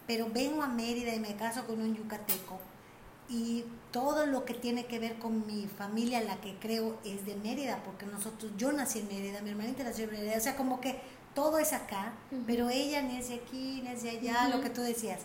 [0.08, 2.58] pero vengo a Mérida y me caso con un yucateco.
[3.28, 7.36] Y todo lo que tiene que ver con mi familia, la que creo es de
[7.36, 10.80] Mérida, porque nosotros, yo nací en Mérida, mi hermanita nació en Mérida, o sea, como
[10.80, 10.98] que
[11.36, 12.14] todo es acá,
[12.48, 15.20] pero ella ni es de aquí, ni es de allá, lo que tú decías.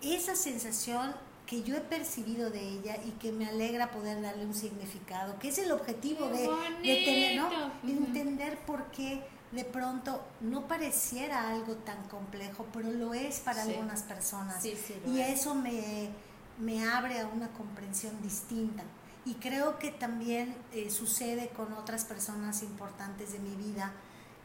[0.00, 1.14] Esa sensación
[1.44, 5.48] que yo he percibido de ella y que me alegra poder darle un significado, que
[5.48, 6.48] es el objetivo de,
[6.82, 7.50] tener, ¿no?
[7.82, 14.02] entender por qué de pronto no pareciera algo tan complejo, pero lo es para algunas
[14.02, 14.64] personas.
[14.64, 16.10] y eso me,
[16.58, 18.82] me, abre a una comprensión distinta.
[19.24, 23.92] Y creo que también eh, sucede con otras personas importantes de mi vida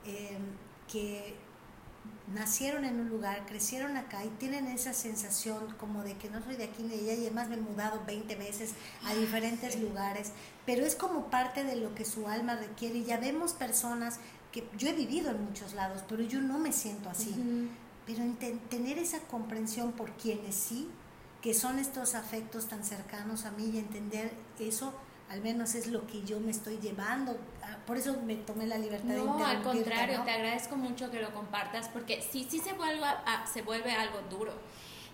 [0.05, 0.37] eh,
[0.91, 1.37] que
[2.33, 6.55] nacieron en un lugar, crecieron acá y tienen esa sensación como de que no soy
[6.55, 8.71] de aquí ni de allá y además me he mudado 20 veces
[9.03, 10.31] a ah, diferentes lugares,
[10.65, 14.19] pero es como parte de lo que su alma requiere y ya vemos personas
[14.53, 17.35] que yo he vivido en muchos lados, pero yo no me siento así.
[18.05, 18.23] Pero
[18.69, 20.89] tener esa comprensión por quienes sí,
[21.41, 24.93] que son estos afectos tan cercanos a mí y entender eso,
[25.29, 27.35] al menos es lo que yo me estoy llevando.
[27.63, 31.19] Ah, por eso me tomé la libertad de No, al contrario, te agradezco mucho que
[31.19, 33.07] lo compartas, porque sí, sí se vuelve,
[33.51, 34.53] se vuelve algo duro.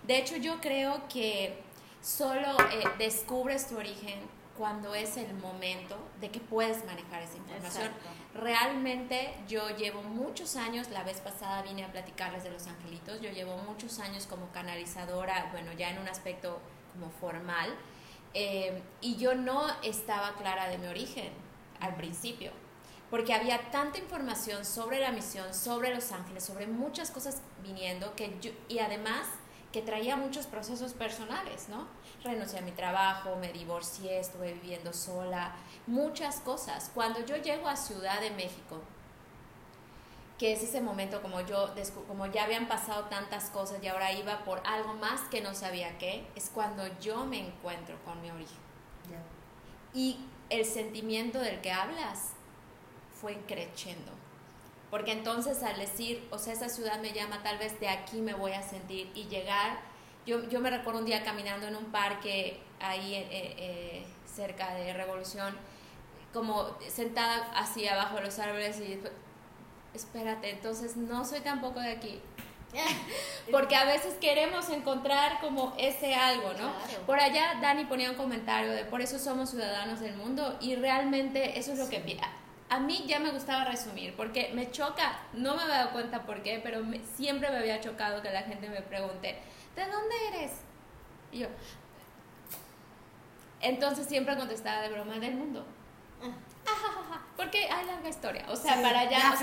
[0.06, 1.62] De hecho, yo creo que
[2.02, 4.20] solo eh, descubres tu origen
[4.56, 7.90] cuando es el momento de que puedes manejar esa información.
[8.34, 13.30] Realmente yo llevo muchos años, la vez pasada vine a platicarles de los angelitos, yo
[13.30, 16.60] llevo muchos años como canalizadora, bueno, ya en un aspecto
[16.92, 17.74] como formal,
[18.34, 21.32] eh, y yo no estaba clara de mi origen
[21.80, 22.52] al principio,
[23.10, 28.36] porque había tanta información sobre la misión, sobre los ángeles, sobre muchas cosas viniendo, que
[28.40, 29.26] yo, y además
[29.72, 31.86] que traía muchos procesos personales, ¿no?
[32.22, 35.54] Renuncié a mi trabajo, me divorcié, estuve viviendo sola,
[35.86, 36.90] muchas cosas.
[36.94, 38.80] Cuando yo llego a Ciudad de México,
[40.38, 41.74] que es ese momento como yo,
[42.08, 45.98] como ya habían pasado tantas cosas y ahora iba por algo más que no sabía
[45.98, 48.58] qué, es cuando yo me encuentro con mi origen.
[49.92, 50.18] Y
[50.50, 52.30] el sentimiento del que hablas
[53.20, 54.12] fue creciendo
[54.90, 58.34] porque entonces al decir, o sea, esa ciudad me llama, tal vez de aquí me
[58.34, 59.78] voy a sentir y llegar,
[60.26, 64.92] yo, yo me recuerdo un día caminando en un parque ahí eh, eh, cerca de
[64.92, 65.54] Revolución,
[66.32, 69.00] como sentada así abajo de los árboles y
[69.94, 72.20] espérate, entonces no soy tampoco de aquí.
[73.50, 76.72] Porque a veces queremos encontrar como ese algo, ¿no?
[77.06, 81.58] Por allá Dani ponía un comentario de por eso somos ciudadanos del mundo y realmente
[81.58, 82.20] eso es lo que
[82.68, 86.42] a mí ya me gustaba resumir, porque me choca, no me había dado cuenta por
[86.42, 86.82] qué, pero
[87.16, 89.40] siempre me había chocado que la gente me pregunte,
[89.76, 90.52] ¿de dónde eres?
[91.32, 91.48] Y yo,
[93.60, 95.64] entonces siempre contestaba de broma del mundo.
[96.22, 96.32] Ah.
[97.36, 98.44] Porque hay larga historia.
[98.48, 99.34] O sea, para allá,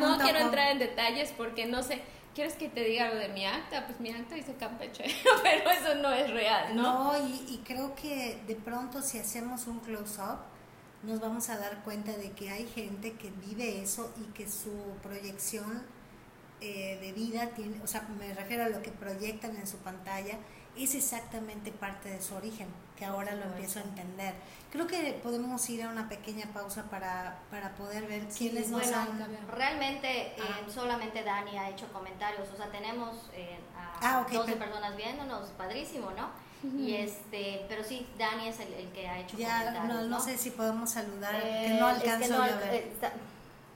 [0.00, 2.02] no, quiero entrar en detalles porque no sé.
[2.34, 3.86] ¿Quieres que te diga algo de mi acta?
[3.86, 5.04] Pues mi acta dice Campeche,
[5.42, 7.12] pero eso no es real, ¿no?
[7.12, 10.38] No, y, y creo que de pronto si hacemos un close-up,
[11.02, 14.72] nos vamos a dar cuenta de que hay gente que vive eso y que su
[15.02, 15.82] proyección
[16.62, 20.38] eh, de vida tiene, o sea, me refiero a lo que proyectan en su pantalla,
[20.76, 24.34] es exactamente parte de su origen, que ahora lo empiezo a entender.
[24.70, 29.08] Creo que podemos ir a una pequeña pausa para, para poder ver quiénes nos han...
[29.48, 30.60] Realmente eh, ah.
[30.72, 33.58] solamente Dani ha hecho comentarios, o sea, tenemos eh,
[34.00, 36.30] a 12 ah, personas viéndonos, padrísimo, ¿no?
[36.78, 40.50] Y este, pero sí, Dani es el, que ha hecho Ya, no, no, sé si
[40.50, 42.74] podemos saludar, que eh, no alcanzo a ver.
[42.74, 43.10] Eh, eh,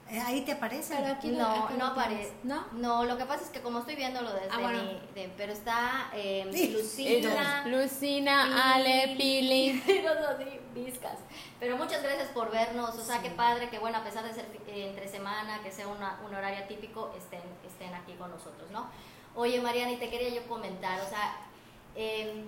[0.09, 0.95] ahí te aparece.
[0.97, 2.33] Pero aquí no, no, aparece.
[2.45, 2.67] ¿No?
[2.73, 6.11] No, lo que pasa es que como estoy viéndolo desde ah, mi, de, pero está
[6.15, 9.83] eh, Lucina, Lucina, Ale, Pili,
[10.75, 11.19] Viscas.
[11.59, 14.47] Pero muchas gracias por vernos, o sea, qué padre, que bueno, a pesar de ser
[14.69, 18.89] entre semana, que sea una, un horario típico, estén, estén aquí con nosotros, ¿no?
[19.35, 21.37] Oye, Mariana, y te quería yo comentar, o sea,
[21.95, 22.45] eh,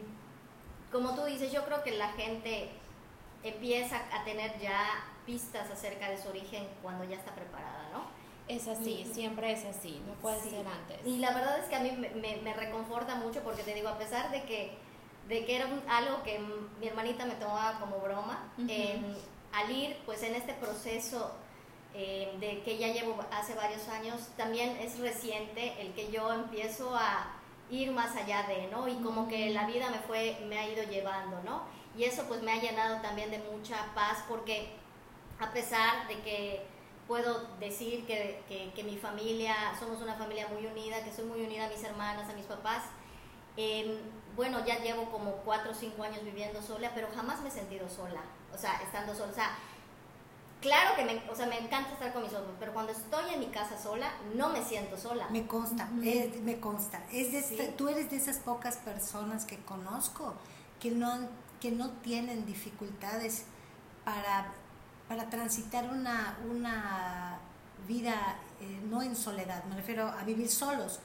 [0.92, 2.70] como tú dices, yo creo que la gente
[3.42, 8.04] empieza a tener ya pistas acerca de su origen cuando ya está preparada, ¿no?
[8.48, 10.96] Es así, siempre es así, no puede ser antes.
[11.04, 14.30] Y la verdad es que a mí me, reconforta mucho porque te digo, a pesar
[14.30, 14.72] de que,
[15.28, 16.40] de que era algo que
[16.80, 18.50] mi hermanita me tomaba como broma,
[19.52, 21.30] al ir pues en este proceso
[21.92, 26.96] eh, de que ya llevo hace varios años, también es reciente el que yo empiezo
[26.96, 27.34] a
[27.70, 28.88] ir más allá de, ¿no?
[28.88, 31.64] Y como que la vida me fue, me ha ido llevando, ¿no?
[31.98, 34.70] Y eso pues me ha llenado también de mucha paz porque
[35.40, 36.66] a pesar de que
[37.06, 38.42] puedo decir que,
[38.74, 42.28] que, mi familia, somos una familia muy unida, que soy muy unida a mis hermanas,
[42.28, 42.82] a mis papás,
[43.56, 43.98] em,
[44.36, 47.88] bueno, ya llevo como cuatro o cinco años viviendo sola, pero jamás me he sentido
[47.88, 48.20] sola,
[48.54, 49.56] o sea, estando sola, o sea,
[50.60, 53.38] Claro que me, o sea, me encanta estar con mis ojos, pero cuando estoy en
[53.38, 55.28] mi casa sola, no me siento sola.
[55.30, 57.00] Me consta, me consta.
[57.12, 60.34] Es de tú eres de esas pocas personas que conozco
[60.80, 61.28] que no,
[61.60, 63.44] que no tienen dificultades
[64.04, 64.52] para,
[65.08, 67.38] para transitar una, una
[67.88, 71.00] vida eh, no en soledad, me refiero a vivir solos,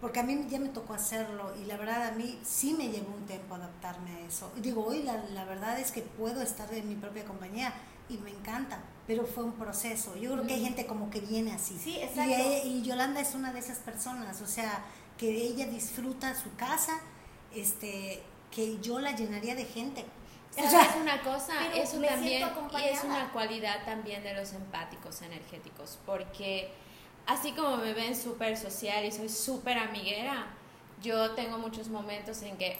[0.00, 3.14] porque a mí ya me tocó hacerlo y la verdad a mí sí me llevó
[3.14, 4.52] un tiempo adaptarme a eso.
[4.56, 7.74] Digo, hoy la, la verdad es que puedo estar en mi propia compañía
[8.08, 10.16] y me encanta, pero fue un proceso.
[10.16, 11.78] Yo creo que hay gente como que viene así.
[11.78, 12.32] Sí, exacto.
[12.64, 14.84] Y, Yolanda es una de esas personas, o sea,
[15.16, 17.00] que ella disfruta su casa,
[17.54, 20.04] este, que yo la llenaría de gente.
[20.64, 25.22] O sea, es una cosa, eso también y es una cualidad también de los empáticos
[25.22, 26.70] energéticos, porque
[27.26, 30.46] así como me ven súper social y soy súper amiguera,
[31.02, 32.78] yo tengo muchos momentos en que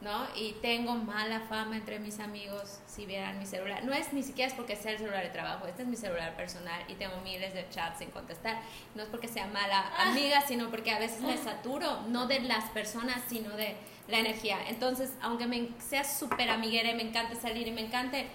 [0.00, 0.26] ¿no?
[0.36, 3.84] Y tengo mala fama entre mis amigos si vieran mi celular.
[3.84, 6.36] No es ni siquiera es porque sea el celular de trabajo, este es mi celular
[6.36, 8.60] personal y tengo miles de chats sin contestar.
[8.94, 10.10] No es porque sea mala ah.
[10.10, 13.76] amiga, sino porque a veces me saturo, no de las personas, sino de
[14.08, 14.58] la energía.
[14.68, 18.26] Entonces, aunque me sea súper amiguera y me encante salir y me encante,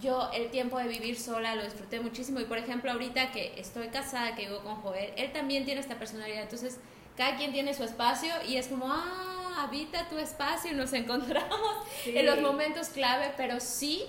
[0.00, 2.40] yo el tiempo de vivir sola lo disfruté muchísimo.
[2.40, 5.98] Y por ejemplo, ahorita que estoy casada, que vivo con Joel, él también tiene esta
[5.98, 6.42] personalidad.
[6.42, 6.78] Entonces,
[7.16, 11.76] cada quien tiene su espacio y es como, ah, habita tu espacio y nos encontramos
[12.06, 14.04] en los momentos clave, pero sí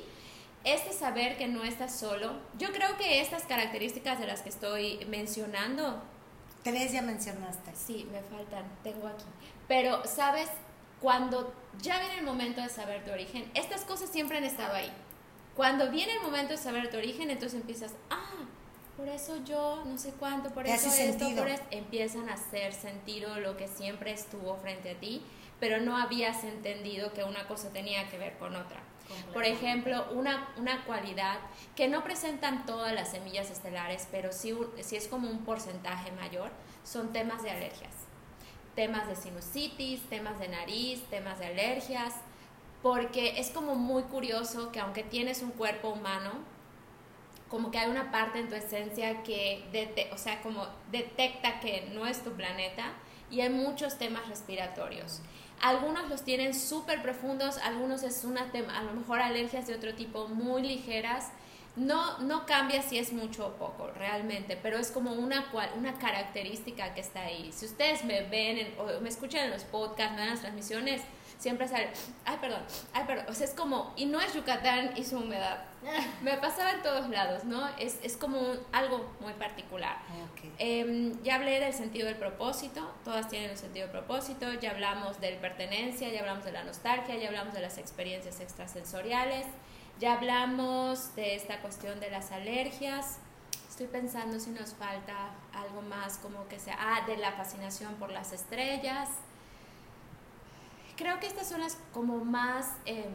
[0.63, 2.33] este saber que no estás solo.
[2.57, 6.01] Yo creo que estas características de las que estoy mencionando.
[6.63, 7.71] Tres ya mencionaste.
[7.73, 9.23] Sí, me faltan, tengo aquí.
[9.67, 10.49] Pero, ¿sabes?
[11.01, 14.91] Cuando ya viene el momento de saber tu origen, estas cosas siempre han estado ahí.
[15.55, 18.45] Cuando viene el momento de saber tu origen, entonces empiezas, ah,
[18.97, 23.39] por eso yo, no sé cuánto, por eso esto, por esto, empiezan a hacer sentido
[23.39, 25.23] lo que siempre estuvo frente a ti
[25.59, 28.81] pero no habías entendido que una cosa tenía que ver con otra.
[29.33, 31.39] Por ejemplo, una, una cualidad
[31.75, 36.51] que no presentan todas las semillas estelares, pero sí, sí es como un porcentaje mayor,
[36.83, 37.91] son temas de alergias.
[38.79, 42.13] Temas de sinusitis, temas de nariz, temas de alergias,
[42.81, 46.31] porque es como muy curioso que aunque tienes un cuerpo humano,
[47.49, 49.65] como que hay una parte en tu esencia que,
[50.13, 52.93] o sea, como detecta que no es tu planeta
[53.29, 55.19] y hay muchos temas respiratorios.
[55.59, 60.29] Algunos los tienen súper profundos, algunos es una a lo mejor alergias de otro tipo
[60.29, 61.31] muy ligeras.
[61.79, 65.45] No, no cambia si es mucho o poco realmente, pero es como una,
[65.77, 67.51] una característica que está ahí.
[67.53, 71.01] Si ustedes me ven o me escuchan en los podcasts, me dan las transmisiones,
[71.37, 71.89] siempre sale,
[72.25, 72.61] ay, perdón,
[72.93, 73.25] ay, perdón.
[73.29, 75.63] O sea, es como, y no es Yucatán y su humedad.
[76.21, 77.65] Me pasaba en todos lados, ¿no?
[77.77, 78.37] Es, es como
[78.73, 79.97] algo muy particular.
[80.57, 84.53] Em, ya hablé del sentido del propósito, todas tienen un sentido de propósito.
[84.55, 89.45] Ya hablamos del pertenencia, ya hablamos de la nostalgia, ya hablamos de las experiencias extrasensoriales,
[89.99, 93.17] ya hablamos de esta cuestión de las alergias.
[93.69, 98.11] Estoy pensando si nos falta algo más como que sea, ah, de la fascinación por
[98.11, 99.09] las estrellas
[100.99, 103.05] creo que estas son las como más, em,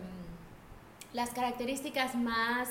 [1.13, 2.71] las características más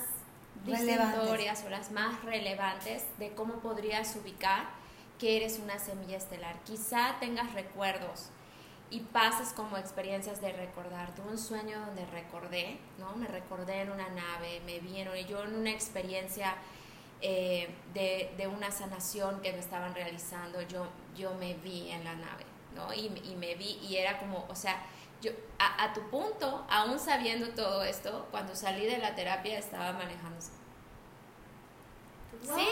[0.66, 4.66] distintorias o las más relevantes de cómo podrías ubicar
[5.20, 6.56] que eres una semilla estelar.
[6.64, 8.30] Quizá tengas recuerdos
[8.94, 11.16] y pases como experiencias de recordar.
[11.16, 13.16] Tuve un sueño donde recordé, ¿no?
[13.16, 16.54] Me recordé en una nave, me vieron y yo en una experiencia
[17.20, 20.86] eh, de, de, una sanación que me estaban realizando, yo,
[21.18, 22.94] yo me vi en la nave, ¿no?
[22.94, 24.86] Y, y me vi y era como, o sea,
[25.22, 29.94] yo, a, a tu punto, aún sabiendo todo esto, cuando salí de la terapia estaba
[29.94, 30.52] manejándose.
[32.44, 32.68] Sí,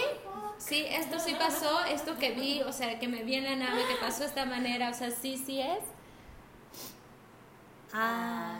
[0.60, 3.82] sí, esto sí pasó, esto que vi, o sea, que me vi en la nave,
[3.88, 5.80] que pasó de esta manera, o sea, sí, sí es.
[7.94, 8.60] Ah,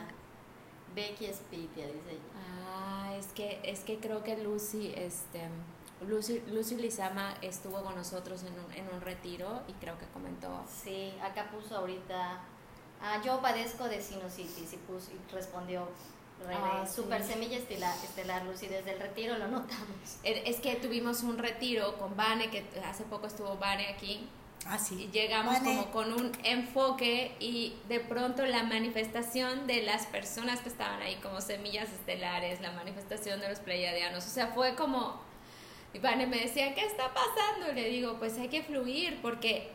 [0.94, 5.48] Becky Spitia, dice Ah, es que, es que creo que Lucy, este,
[6.06, 10.64] Lucy, Lucy Lizama estuvo con nosotros en un, en un retiro y creo que comentó.
[10.66, 12.40] Sí, acá puso ahorita,
[13.00, 15.88] ah, yo padezco de sinusitis y, puso, y respondió,
[16.48, 20.18] ah, super semilla estelar, estelar, Lucy, desde el retiro lo notamos.
[20.24, 24.28] Es que tuvimos un retiro con Vane, que hace poco estuvo Vane aquí,
[24.66, 25.08] Ah, sí.
[25.08, 30.68] Y llegamos como con un enfoque y de pronto la manifestación de las personas que
[30.68, 35.20] estaban ahí como semillas estelares, la manifestación de los pleiadianos, o sea, fue como,
[35.94, 37.72] Ivane me decía, ¿qué está pasando?
[37.72, 39.70] Le digo, pues hay que fluir porque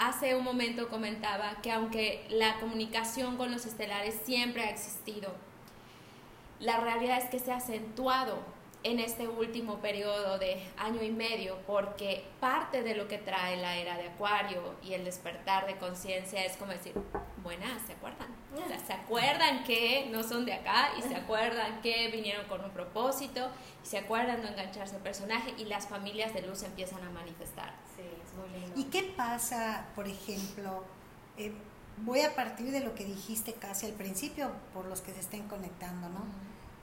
[0.00, 5.32] hace un momento comentaba que aunque la comunicación con los estelares siempre ha existido,
[6.60, 8.38] la realidad es que se ha acentuado
[8.90, 13.76] en este último periodo de año y medio, porque parte de lo que trae la
[13.76, 16.94] era de Acuario y el despertar de conciencia es como decir,
[17.42, 18.28] buenas, ¿se acuerdan?
[18.86, 23.50] se acuerdan que no son de acá y se acuerdan que vinieron con un propósito
[23.84, 27.74] y se acuerdan de engancharse al personaje y las familias de luz empiezan a manifestar.
[27.94, 28.80] Sí, es muy lindo.
[28.80, 30.84] ¿Y qué pasa, por ejemplo?
[31.36, 31.52] Eh,
[31.98, 35.46] voy a partir de lo que dijiste casi al principio, por los que se estén
[35.46, 36.24] conectando, ¿no?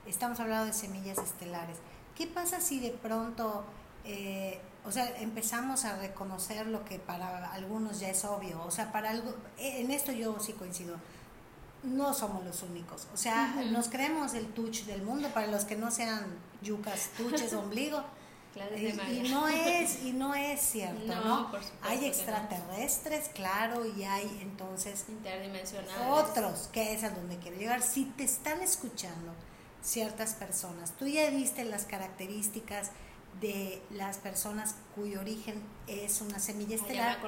[0.06, 1.78] estamos hablando de semillas estelares.
[2.16, 3.64] ¿Qué pasa si de pronto,
[4.04, 8.62] eh, o sea, empezamos a reconocer lo que para algunos ya es obvio?
[8.64, 10.96] O sea, para algo, en esto yo sí coincido.
[11.82, 13.06] No somos los únicos.
[13.12, 16.24] O sea, nos creemos el touch del mundo para los que no sean
[16.62, 18.02] yucas, tuches, ombligo.
[18.74, 21.52] y, y, no es y no es cierto no,
[21.82, 28.06] hay extraterrestres claro y hay entonces interdimensionales otros que es a donde quiero llegar si
[28.06, 29.34] te están escuchando
[29.82, 30.92] ciertas personas.
[30.92, 32.90] Tú ya diste las características
[33.40, 37.18] de las personas cuyo origen es una semilla estelar.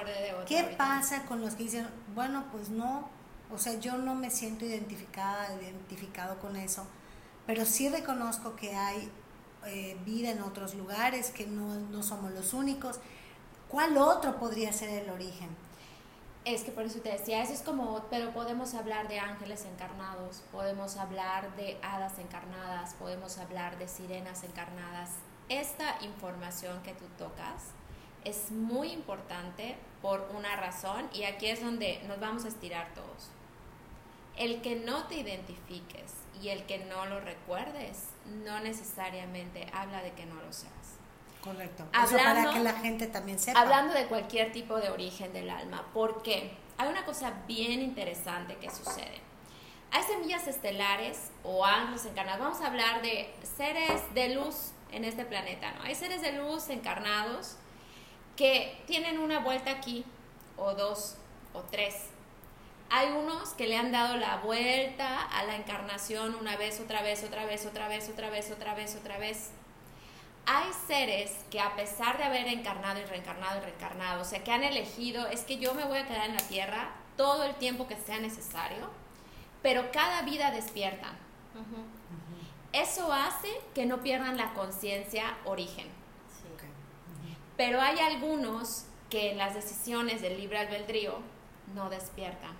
[0.47, 3.09] ¿Qué pasa con los que dicen, bueno, pues no,
[3.51, 6.85] o sea, yo no me siento identificada, identificado con eso,
[7.45, 9.11] pero sí reconozco que hay
[9.65, 12.99] eh, vida en otros lugares, que no, no somos los únicos.
[13.67, 15.49] ¿Cuál otro podría ser el origen?
[16.49, 20.41] Es que por eso te decía, eso es como, pero podemos hablar de ángeles encarnados,
[20.51, 25.11] podemos hablar de hadas encarnadas, podemos hablar de sirenas encarnadas.
[25.47, 27.65] Esta información que tú tocas
[28.25, 33.29] es muy importante por una razón y aquí es donde nos vamos a estirar todos.
[34.35, 38.05] El que no te identifiques y el que no lo recuerdes
[38.43, 40.78] no necesariamente habla de que no lo seas.
[41.41, 41.85] Correcto.
[41.93, 43.59] Hablando, para que la gente también sepa.
[43.59, 48.69] Hablando de cualquier tipo de origen del alma, porque hay una cosa bien interesante que
[48.69, 49.21] sucede.
[49.91, 52.41] Hay semillas estelares o ángeles encarnados.
[52.41, 55.83] Vamos a hablar de seres de luz en este planeta, ¿no?
[55.83, 57.55] Hay seres de luz encarnados
[58.35, 60.05] que tienen una vuelta aquí,
[60.57, 61.17] o dos,
[61.53, 61.95] o tres.
[62.89, 67.23] Hay unos que le han dado la vuelta a la encarnación una vez, otra vez,
[67.23, 69.51] otra vez, otra vez, otra vez, otra vez, otra vez
[70.51, 74.51] hay seres que a pesar de haber encarnado y reencarnado y reencarnado, o sea, que
[74.51, 77.87] han elegido, es que yo me voy a quedar en la tierra todo el tiempo
[77.87, 78.89] que sea necesario,
[79.61, 81.13] pero cada vida despierta.
[82.73, 85.87] Eso hace que no pierdan la conciencia origen.
[87.55, 91.19] Pero hay algunos que en las decisiones del libre albedrío
[91.75, 92.53] no despiertan.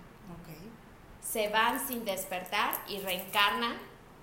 [1.22, 3.78] Se van sin despertar y reencarnan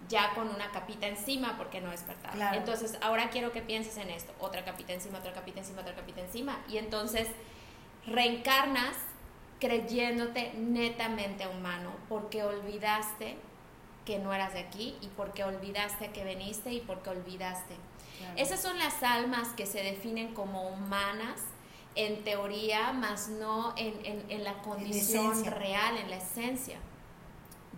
[0.08, 2.54] ya con una capita encima porque no despertar.
[2.54, 6.20] Entonces, ahora quiero que pienses en esto, otra capita encima, otra capita encima, otra capita
[6.20, 6.58] encima.
[6.68, 7.28] Y entonces
[8.06, 8.96] reencarnas
[9.58, 13.36] creyéndote netamente humano porque olvidaste
[14.04, 17.74] que no eras de aquí y porque olvidaste que veniste y porque olvidaste.
[18.36, 21.42] Esas son las almas que se definen como humanas
[21.96, 26.78] en teoría, más no en, en la condición real, en la esencia.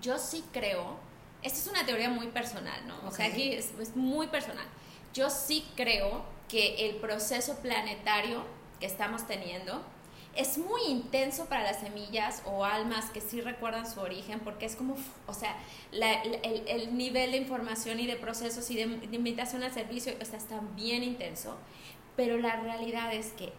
[0.00, 1.07] Yo sí creo
[1.42, 2.96] esta es una teoría muy personal, ¿no?
[3.06, 4.66] O sea, aquí es, muy personal.
[5.14, 8.44] Yo sí creo que el proceso planetario
[8.80, 9.82] que estamos teniendo
[10.34, 14.76] es muy intenso para las semillas o almas que sí recuerdan su origen, porque es
[14.76, 15.56] como, o sea,
[15.92, 20.38] el, nivel de información y de procesos y de, de invitación al servicio, o sea,
[20.38, 21.56] está bien intenso,
[22.16, 23.52] pero la realidad es que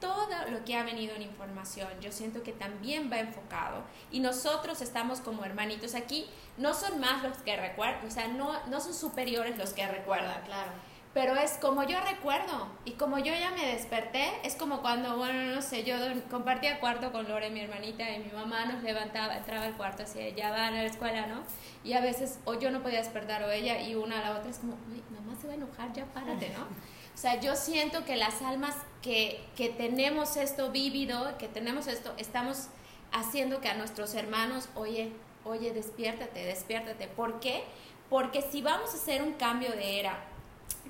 [0.00, 4.82] todo lo que ha venido en información, yo siento que también va enfocado y nosotros
[4.82, 6.26] estamos como hermanitos aquí,
[6.58, 10.42] no son más los que recuerdan, o sea, no, no son superiores los que recuerdan,
[10.44, 10.70] claro.
[11.14, 15.54] pero es como yo recuerdo y como yo ya me desperté, es como cuando, bueno,
[15.54, 15.96] no sé, yo
[16.30, 20.34] compartía cuarto con Lore, mi hermanita, y mi mamá nos levantaba, entraba al cuarto así,
[20.36, 21.42] ya van a la escuela, ¿no?
[21.84, 24.50] Y a veces o yo no podía despertar o ella y una a la otra
[24.50, 24.76] es como,
[25.10, 26.66] mamá se va a enojar, ya párate, ¿no?
[27.16, 32.12] O sea, yo siento que las almas que, que tenemos esto vívido, que tenemos esto,
[32.18, 32.68] estamos
[33.10, 35.12] haciendo que a nuestros hermanos, oye,
[35.42, 37.08] oye, despiértate, despiértate.
[37.08, 37.64] ¿Por qué?
[38.10, 40.18] Porque si vamos a hacer un cambio de era,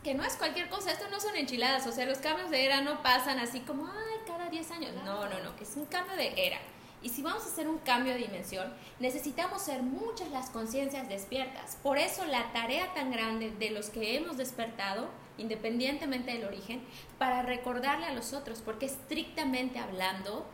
[0.03, 2.81] que no es cualquier cosa, esto no son enchiladas, o sea, los cambios de era
[2.81, 4.95] no pasan así como, ay, cada 10 años.
[5.05, 6.59] No, no, no, es un cambio de era.
[7.03, 11.77] Y si vamos a hacer un cambio de dimensión, necesitamos ser muchas las conciencias despiertas.
[11.83, 16.83] Por eso la tarea tan grande de los que hemos despertado, independientemente del origen,
[17.19, 20.47] para recordarle a los otros, porque estrictamente hablando,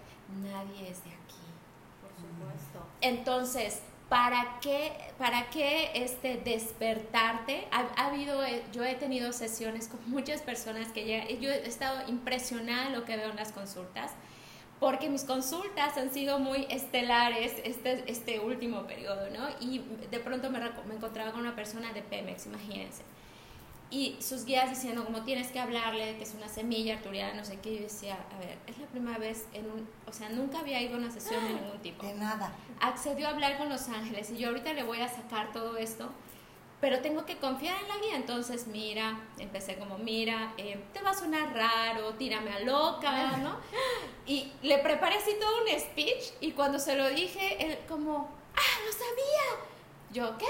[0.42, 1.42] nadie es de aquí.
[2.02, 2.86] Por supuesto.
[3.00, 3.80] Entonces,
[4.12, 7.66] ¿para qué, para qué este despertarte?
[7.70, 12.06] Ha, habido, eh, yo he tenido sesiones con muchas personas que ya, yo he estado
[12.08, 14.10] impresionada en lo que veo en las consultas,
[14.82, 19.48] porque mis consultas han sido muy estelares este, este último periodo, ¿no?
[19.60, 19.80] Y
[20.10, 23.02] de pronto me, me encontraba con una persona de Pemex, imagínense
[23.92, 27.58] y sus guías diciendo como tienes que hablarle que es una semilla arturiana, no sé
[27.60, 30.80] qué, yo decía, a ver, es la primera vez en un, o sea, nunca había
[30.80, 32.06] ido a una sesión de ningún tipo.
[32.06, 32.54] De nada.
[32.80, 36.08] Accedió a hablar con los ángeles y yo ahorita le voy a sacar todo esto,
[36.82, 41.10] pero tengo que confiar en la guía, entonces mira, empecé como, mira, eh, te va
[41.10, 43.56] a sonar raro, tírame a loca, ¿no?
[44.26, 48.80] Y le preparé así todo un speech y cuando se lo dije, él como, ah,
[48.84, 49.64] lo sabía.
[50.10, 50.46] Yo, ¿qué?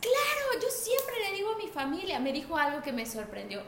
[0.00, 3.62] Claro, yo siempre le digo a mi familia, me dijo algo que me sorprendió.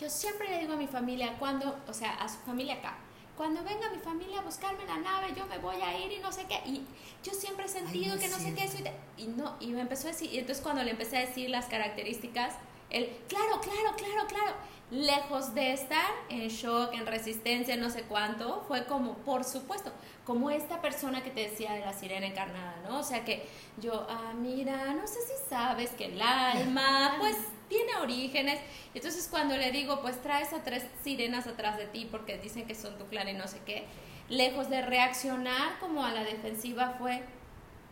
[0.00, 2.96] Yo siempre le digo a mi familia cuando, o sea, a su familia acá,
[3.40, 6.30] cuando venga mi familia a buscarme la nave, yo me voy a ir y no
[6.30, 6.60] sé qué.
[6.66, 6.84] Y
[7.24, 8.68] yo siempre he sentido que no sé qué.
[9.16, 11.64] y, no, y me empezó a decir, y entonces cuando le empecé a decir las
[11.64, 12.52] características,
[12.90, 14.52] él, claro, claro, claro, claro,
[14.90, 19.90] lejos de estar en shock, en resistencia, no sé cuánto, fue como, por supuesto,
[20.26, 22.98] como esta persona que te decía de la sirena encarnada, ¿no?
[22.98, 27.38] O sea que yo, ah, mira, no sé si sabes que el alma, pues,
[27.70, 28.60] tiene orígenes.
[28.92, 32.74] Entonces cuando le digo, pues traes a tres sirenas atrás de ti porque dicen que
[32.74, 33.86] son tu clan y no sé qué,
[34.28, 37.22] lejos de reaccionar como a la defensiva fue,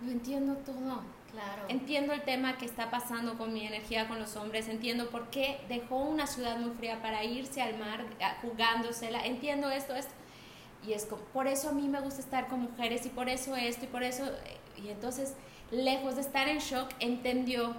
[0.03, 1.65] no entiendo todo Claro.
[1.69, 5.61] Entiendo el tema que está pasando con mi energía con los hombres, entiendo por qué
[5.69, 8.07] dejó una ciudad muy fría para irse al mar
[8.41, 10.13] jugándosela, entiendo esto, esto.
[10.87, 13.85] Y es por eso a mí me gusta estar con mujeres y por eso esto
[13.85, 14.25] y por eso.
[14.83, 15.35] Y entonces,
[15.71, 17.77] lejos de estar en shock, entendió.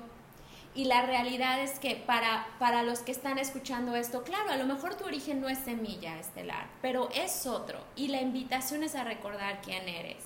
[0.75, 4.65] Y la realidad es que para, para los que están escuchando esto, claro, a lo
[4.65, 7.83] mejor tu origen no es semilla estelar, pero es otro.
[7.95, 10.17] Y la invitación es a recordar quién eres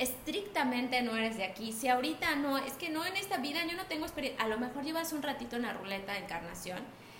[0.00, 3.76] estrictamente no eres de aquí, si ahorita no, es que no en esta vida yo
[3.76, 6.78] no tengo experiencia, a lo mejor llevas un ratito en la ruleta de encarnación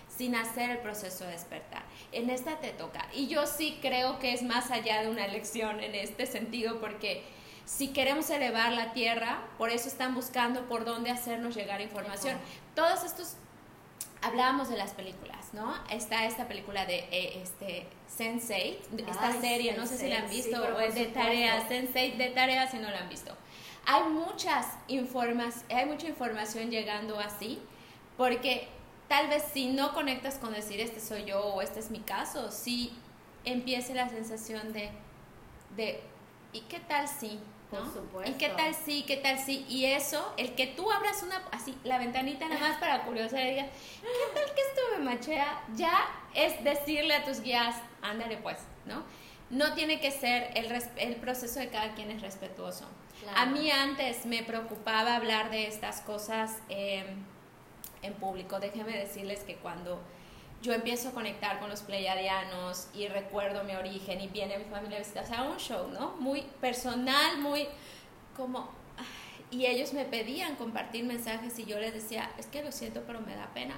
[0.08, 1.82] sin hacer el proceso de despertar.
[2.10, 3.06] En esta te toca.
[3.14, 7.22] Y yo sí creo que es más allá de una elección en este sentido, porque
[7.64, 12.36] si queremos elevar la tierra, por eso están buscando por dónde hacernos llegar información.
[12.74, 13.36] Todos estos
[14.22, 15.74] hablábamos de las películas, ¿no?
[15.90, 17.86] Está esta película de eh, este
[18.16, 22.28] Sense8, esta serie, no sé si la han visto, o es de tarea, Sense8 de
[22.30, 23.36] tarea si no la han visto.
[23.86, 27.60] Hay muchas informas, hay mucha información llegando así,
[28.16, 28.68] porque
[29.08, 32.52] tal vez si no conectas con decir este soy yo o este es mi caso,
[32.52, 32.92] si
[33.44, 34.90] empiece la sensación de,
[35.76, 36.02] de
[36.52, 37.40] ¿y qué tal si?
[37.70, 38.30] Por supuesto.
[38.30, 39.04] ¿Y qué tal sí?
[39.06, 39.64] ¿Qué tal sí?
[39.68, 43.50] Y eso, el que tú abras una, así, la ventanita nada más para curiosidad y
[43.50, 43.68] digas,
[44.00, 45.64] ¿qué tal que esto me machea?
[45.76, 49.04] Ya es decirle a tus guías, ándale pues, ¿no?
[49.50, 52.86] No tiene que ser, el, el proceso de cada quien es respetuoso.
[53.36, 57.24] A mí antes me preocupaba hablar de estas cosas em,
[58.02, 58.60] en público.
[58.60, 60.00] Déjenme decirles que cuando
[60.62, 64.98] yo empiezo a conectar con los pleiadianos y recuerdo mi origen y viene mi familia
[64.98, 66.16] a visitar, o sea, un show, ¿no?
[66.18, 67.66] Muy personal, muy
[68.36, 68.70] como...
[69.50, 73.20] Y ellos me pedían compartir mensajes y yo les decía, es que lo siento, pero
[73.20, 73.74] me da pena.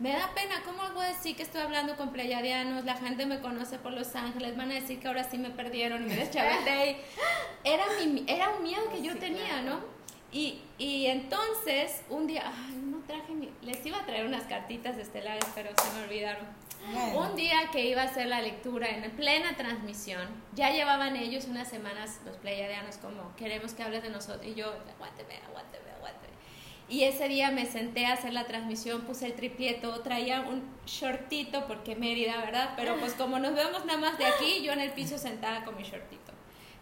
[0.00, 2.84] Me da pena, ¿cómo voy a decir que estoy hablando con pleiadianos?
[2.84, 6.02] La gente me conoce por Los Ángeles, van a decir que ahora sí me perdieron
[6.02, 6.96] y me deschaveté.
[7.62, 9.80] Era, mi, era un miedo que yo tenía, ¿no?
[10.32, 14.96] Y, y entonces, un día, ay, no traje mi, les iba a traer unas cartitas
[14.96, 16.46] estelares, pero se me olvidaron.
[17.14, 21.68] Un día que iba a hacer la lectura en plena transmisión, ya llevaban ellos unas
[21.68, 24.46] semanas, los pleiadianos, como, queremos que hables de nosotros.
[24.46, 26.30] Y yo, aguánteme, aguánteme, aguánteme.
[26.88, 31.66] Y ese día me senté a hacer la transmisión, puse el triplieto, traía un shortito,
[31.66, 32.72] porque Mérida, ¿verdad?
[32.76, 35.76] Pero pues como nos vemos nada más de aquí, yo en el piso sentada con
[35.76, 36.29] mi shortito.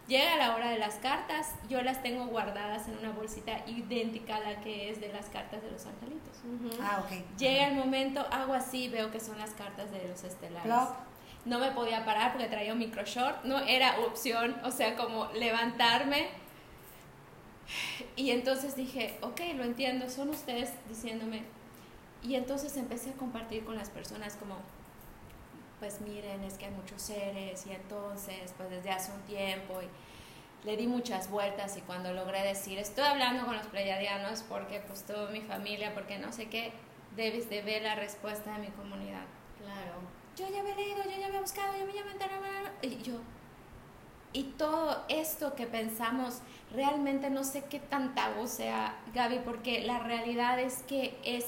[0.09, 4.39] Llega la hora de las cartas, yo las tengo guardadas en una bolsita idéntica a
[4.39, 6.35] la que es de las cartas de los angelitos.
[6.81, 7.37] Ah, ok.
[7.37, 10.73] Llega el momento, hago así, veo que son las cartas de los estelares.
[11.45, 15.31] No me podía parar porque traía un micro short, no era opción, o sea, como
[15.33, 16.29] levantarme.
[18.15, 21.43] Y entonces dije, ok, lo entiendo, son ustedes diciéndome.
[22.23, 24.57] Y entonces empecé a compartir con las personas como,
[25.79, 30.65] pues miren, es que hay muchos seres y entonces, pues desde hace un tiempo y
[30.67, 35.03] le di muchas vueltas y cuando logré decir, estoy hablando con los pleyadianos porque pues
[35.03, 36.73] toda mi familia, porque no sé qué,
[37.15, 39.25] debes de ver la respuesta de mi comunidad.
[39.57, 39.93] Claro.
[40.35, 43.01] Yo ya me he leído, yo ya me he buscado, yo me ya me y
[43.01, 43.19] yo
[44.31, 46.41] y todo esto que pensamos
[46.73, 51.45] realmente no sé qué tan tabú sea Gaby porque la realidad es que es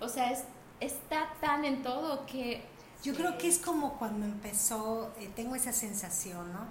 [0.00, 0.44] o sea es
[0.80, 2.62] está tan en todo que
[3.02, 6.66] yo creo que es como cuando empezó, eh, tengo esa sensación, ¿no?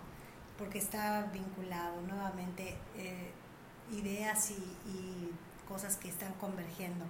[0.57, 3.31] Porque está vinculado nuevamente eh,
[3.91, 5.31] ideas y,
[5.67, 7.05] cosas que están convergiendo.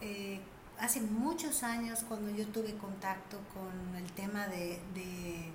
[0.00, 0.40] Eh,
[0.80, 5.52] hace muchos años cuando yo tuve contacto con el tema de,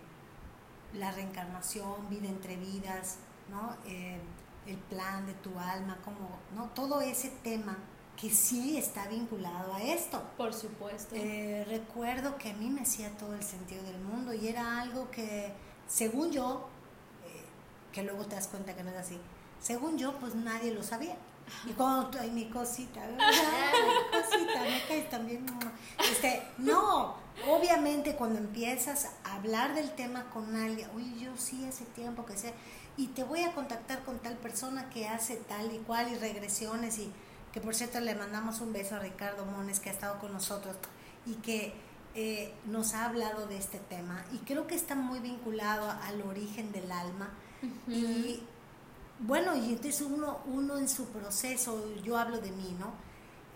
[0.93, 3.17] la reencarnación, vida entre vidas,
[3.49, 3.75] ¿no?
[4.67, 6.69] el plan de tu alma, como, ¿no?
[6.75, 7.75] Todo ese tema
[8.21, 10.21] que sí está vinculado a esto.
[10.37, 11.15] Por supuesto.
[11.15, 15.09] Eh, recuerdo que a mí me hacía todo el sentido del mundo y era algo
[15.09, 15.51] que,
[15.87, 16.67] según yo,
[17.25, 17.43] eh,
[17.91, 19.19] que luego te das cuenta que no es así,
[19.59, 21.17] según yo, pues nadie lo sabía.
[21.65, 23.17] Y cuando hay mi cosita, mi
[24.21, 25.43] cosita, me caes también.
[25.99, 27.15] Este, no,
[27.49, 32.37] obviamente cuando empiezas a hablar del tema con alguien, oye, yo sí hace tiempo que
[32.37, 32.53] sé,
[32.97, 36.99] y te voy a contactar con tal persona que hace tal y cual y regresiones
[36.99, 37.11] y
[37.53, 40.75] que por cierto le mandamos un beso a Ricardo Mones que ha estado con nosotros
[41.25, 41.73] y que
[42.15, 46.71] eh, nos ha hablado de este tema y creo que está muy vinculado al origen
[46.71, 47.29] del alma
[47.87, 48.41] y
[49.19, 52.91] bueno, y entonces uno, uno en su proceso, yo hablo de mí, ¿no?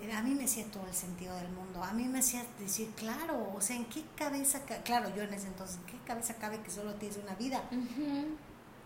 [0.01, 2.91] Eh, a mí me hacía todo el sentido del mundo, a mí me hacía decir,
[2.95, 6.61] claro, o sea, ¿en qué cabeza, claro, yo en ese entonces, ¿en qué cabeza cabe
[6.61, 7.63] que solo tienes una vida?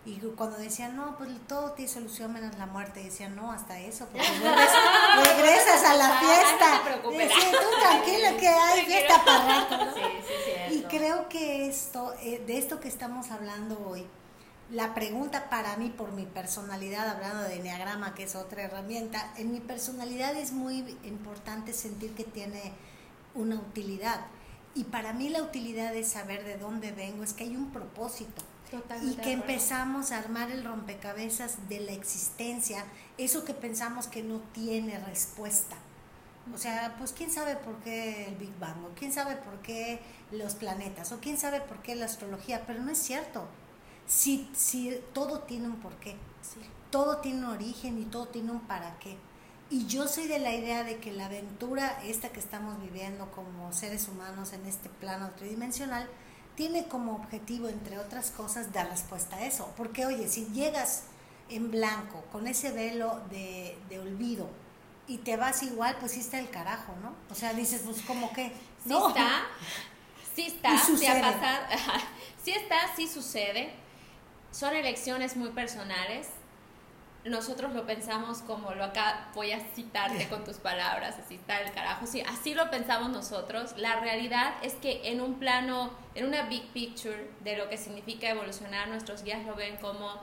[0.06, 4.06] Y cuando decían, no, pues todo tiene solución menos la muerte, decían, no, hasta eso,
[4.06, 4.28] porque
[5.36, 6.82] regresas a la fiesta.
[7.04, 9.94] No te tú tranquilo que hay fiesta para rato.
[9.94, 10.02] Sí,
[10.70, 14.08] sí, y creo que esto, eh, de esto que estamos hablando hoy,
[14.72, 19.52] la pregunta para mí, por mi personalidad, hablando de Enneagrama, que es otra herramienta, en
[19.52, 22.74] mi personalidad es muy importante sentir que tiene
[23.36, 24.22] una utilidad.
[24.76, 28.44] Y para mí la utilidad es saber de dónde vengo, es que hay un propósito
[29.02, 32.86] y que empezamos a armar el rompecabezas de la existencia,
[33.18, 35.76] eso que pensamos que no tiene respuesta.
[36.54, 40.00] O sea, pues quién sabe por qué el Big Bang, o quién sabe por qué
[40.32, 43.48] los planetas, o quién sabe por qué la astrología, pero no es cierto.
[44.08, 46.16] Si, si todo tiene un porqué,
[46.90, 49.18] todo tiene un origen y todo tiene un para qué.
[49.70, 53.72] Y yo soy de la idea de que la aventura, esta que estamos viviendo como
[53.72, 56.10] seres humanos en este plano tridimensional,
[56.60, 59.74] tiene como objetivo, entre otras cosas, dar respuesta a eso.
[59.78, 61.04] Porque, oye, si llegas
[61.48, 64.50] en blanco, con ese velo de, olvido,
[65.08, 67.16] y te vas igual, pues sí está el carajo, ¿no?
[67.32, 68.52] O sea, dices, pues como que...
[68.86, 69.48] Sí está,
[70.36, 71.66] sí está, sí ha pasado,
[72.44, 73.72] sí está, sí sucede.
[74.52, 76.28] Son elecciones muy personales
[77.26, 81.72] nosotros lo pensamos como lo acá voy a citarte con tus palabras, así está el
[81.74, 83.76] carajo, sí, así lo pensamos nosotros.
[83.78, 88.30] La realidad es que en un plano, en una big picture de lo que significa
[88.30, 90.14] evolucionar, nuestros guías lo ven como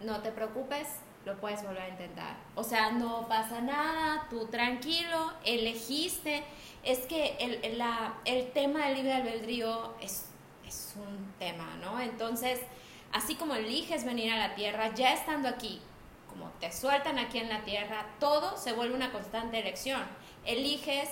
[0.00, 0.88] no te preocupes,
[1.24, 2.36] lo puedes volver a intentar.
[2.54, 6.42] O sea, no pasa nada, tú tranquilo, elegiste.
[6.82, 10.26] Es que el, la, el tema del libre albedrío es,
[10.66, 12.00] es un tema, ¿no?
[12.00, 12.60] Entonces,
[13.12, 15.80] así como eliges venir a la tierra, ya estando aquí,
[16.28, 20.02] como te sueltan aquí en la tierra, todo se vuelve una constante elección.
[20.44, 21.08] Eliges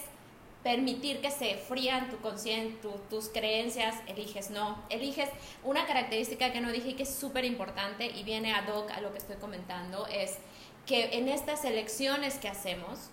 [0.63, 4.83] permitir que se frían tu conciencia, tus creencias, eliges no.
[4.89, 5.29] Eliges
[5.63, 9.13] una característica que no dije que es súper importante y viene ad hoc a lo
[9.13, 10.39] que estoy comentando, es
[10.87, 13.11] que en estas elecciones que hacemos,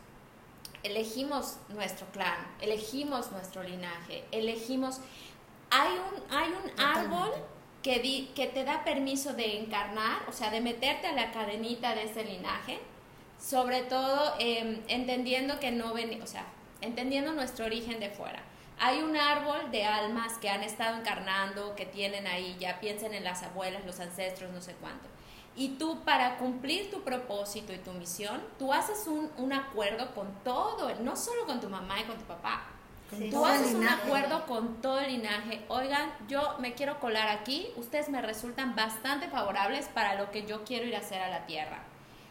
[0.84, 5.00] elegimos nuestro clan, elegimos nuestro linaje, elegimos...
[5.70, 7.34] Hay un, hay un árbol
[8.36, 12.26] que, te da permiso de encarnar, o sea, de meterte a la cadenita de ese
[12.26, 12.80] linaje,
[13.40, 16.46] sobre todo em, entendiendo que no ven, o sea,
[16.82, 18.44] entendiendo nuestro origen de fuera.
[18.80, 23.24] Hay un árbol de almas que han estado encarnando, que tienen ahí, ya piensen en
[23.24, 25.08] las abuelas, los ancestros, no sé cuánto.
[25.56, 30.44] Y tú para cumplir tu propósito y tu misión, tú haces un, un acuerdo con
[30.44, 32.68] todo, no solo con tu mamá y con tu papá,
[33.32, 35.62] Tú haces un acuerdo con todo el linaje.
[35.70, 37.72] Oigan, yo me quiero colar aquí.
[37.78, 41.45] Ustedes me resultan bastante favorables para lo que yo quiero ir a hacer a la
[41.45, 41.80] tierra.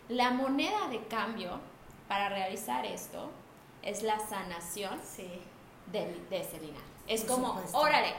[0.08, 1.60] La moneda de cambio
[2.08, 3.30] para realizar esto
[3.82, 5.00] es la sanación
[5.92, 6.84] de, ese linaje.
[7.08, 8.12] Es como, órale,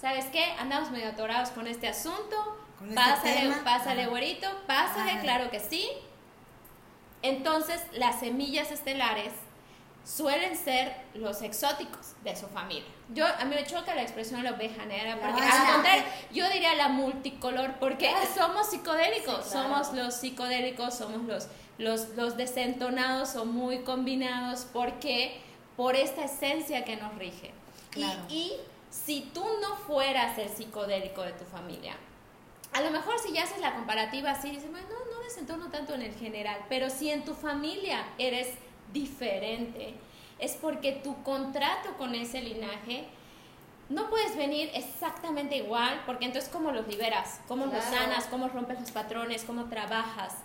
[0.00, 0.44] ¿sabes qué?
[0.58, 2.56] Andamos medio atorados con este asunto.
[2.82, 5.88] Este pásale, pásale, güerito, pásale, claro que sí.
[7.22, 9.32] Entonces, las semillas estelares
[10.04, 12.90] suelen ser los exóticos de su familia.
[13.12, 16.74] Yo, a mí me choca la expresión la oveja negra, porque al contrario, yo diría
[16.74, 18.22] la multicolor, porque ah.
[18.34, 21.48] somos psicodélicos, somos los psicodélicos, somos los,
[21.78, 25.40] los, los desentonados o muy combinados, porque
[25.76, 27.52] por esta esencia que nos rige.
[28.28, 28.52] Y,
[28.90, 31.96] si tú no fueras el psicodélico de tu familia,
[32.72, 35.94] a lo mejor si ya haces la comparativa así, dices, bueno, no, no desentono tanto
[35.94, 38.48] en el general, pero si en tu familia eres
[38.92, 39.94] diferente,
[40.38, 43.04] es porque tu contrato con ese linaje
[43.90, 48.80] no puedes venir exactamente igual, porque entonces cómo los liberas, cómo los sanas, cómo rompes
[48.80, 50.36] los patrones, cómo trabajas.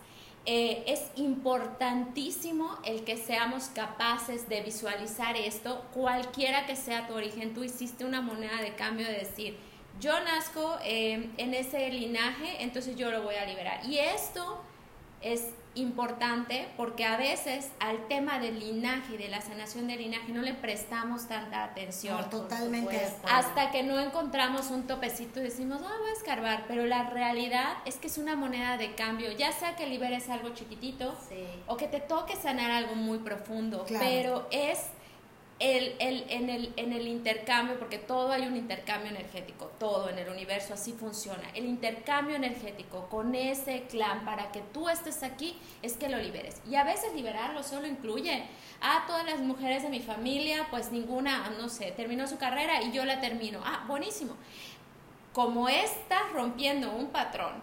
[0.48, 7.54] Eh, es importantísimo el que seamos capaces de visualizar esto, cualquiera que sea tu origen,
[7.54, 9.58] tú hiciste una moneda de cambio de decir,
[10.00, 13.86] yo nazco eh, en ese linaje, entonces yo lo voy a liberar.
[13.86, 14.62] Y esto
[15.22, 20.42] es importante porque a veces al tema del linaje de la sanación del linaje no
[20.42, 22.30] le prestamos tanta atención.
[22.30, 23.00] totalmente.
[23.30, 26.66] Hasta que no encontramos un topecito y decimos, ah, voy a escarbar.
[26.68, 30.50] Pero la realidad es que es una moneda de cambio, ya sea que liberes algo
[30.50, 31.16] chiquitito
[31.68, 33.86] o que te toque sanar algo muy profundo.
[33.88, 34.80] Pero es
[35.60, 40.20] el, el, en, el, en el intercambio, porque todo hay un intercambio energético, todo en
[40.20, 41.44] el universo así funciona.
[41.54, 46.62] El intercambio energético con ese clan para que tú estés aquí es que lo liberes.
[46.70, 48.44] Y a veces liberarlo solo incluye
[48.82, 52.92] a todas las mujeres de mi familia, pues ninguna, no sé, terminó su carrera y
[52.92, 53.62] yo la termino.
[53.64, 54.36] Ah, buenísimo.
[55.32, 57.62] Como estás rompiendo un patrón,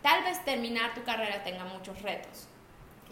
[0.00, 2.48] tal vez terminar tu carrera tenga muchos retos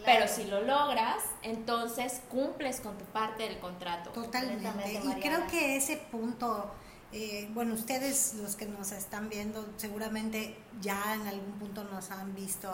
[0.05, 4.11] pero si lo logras, entonces cumples con tu parte del contrato.
[4.11, 5.01] Totalmente.
[5.03, 6.71] Y creo que ese punto,
[7.11, 12.35] eh, bueno, ustedes los que nos están viendo seguramente ya en algún punto nos han
[12.35, 12.69] visto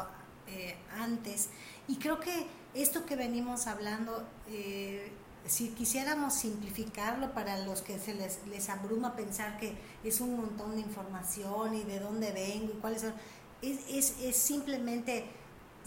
[0.48, 1.50] eh, antes.
[1.88, 5.12] Y creo que esto que venimos hablando, eh,
[5.46, 10.76] si quisiéramos simplificarlo para los que se les, les abruma pensar que es un montón
[10.76, 13.14] de información y de dónde vengo y cuáles son,
[13.62, 15.26] es, es, es simplemente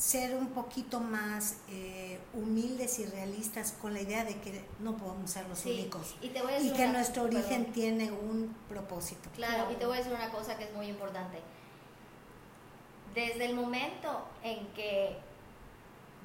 [0.03, 5.31] ser un poquito más eh, humildes y realistas con la idea de que no podemos
[5.31, 9.31] ser los únicos y, que nuestro origen tiene un propósito.
[9.37, 11.39] Claro, y te voy a decir una cosa que es muy importante.
[13.15, 15.19] Desde el momento en que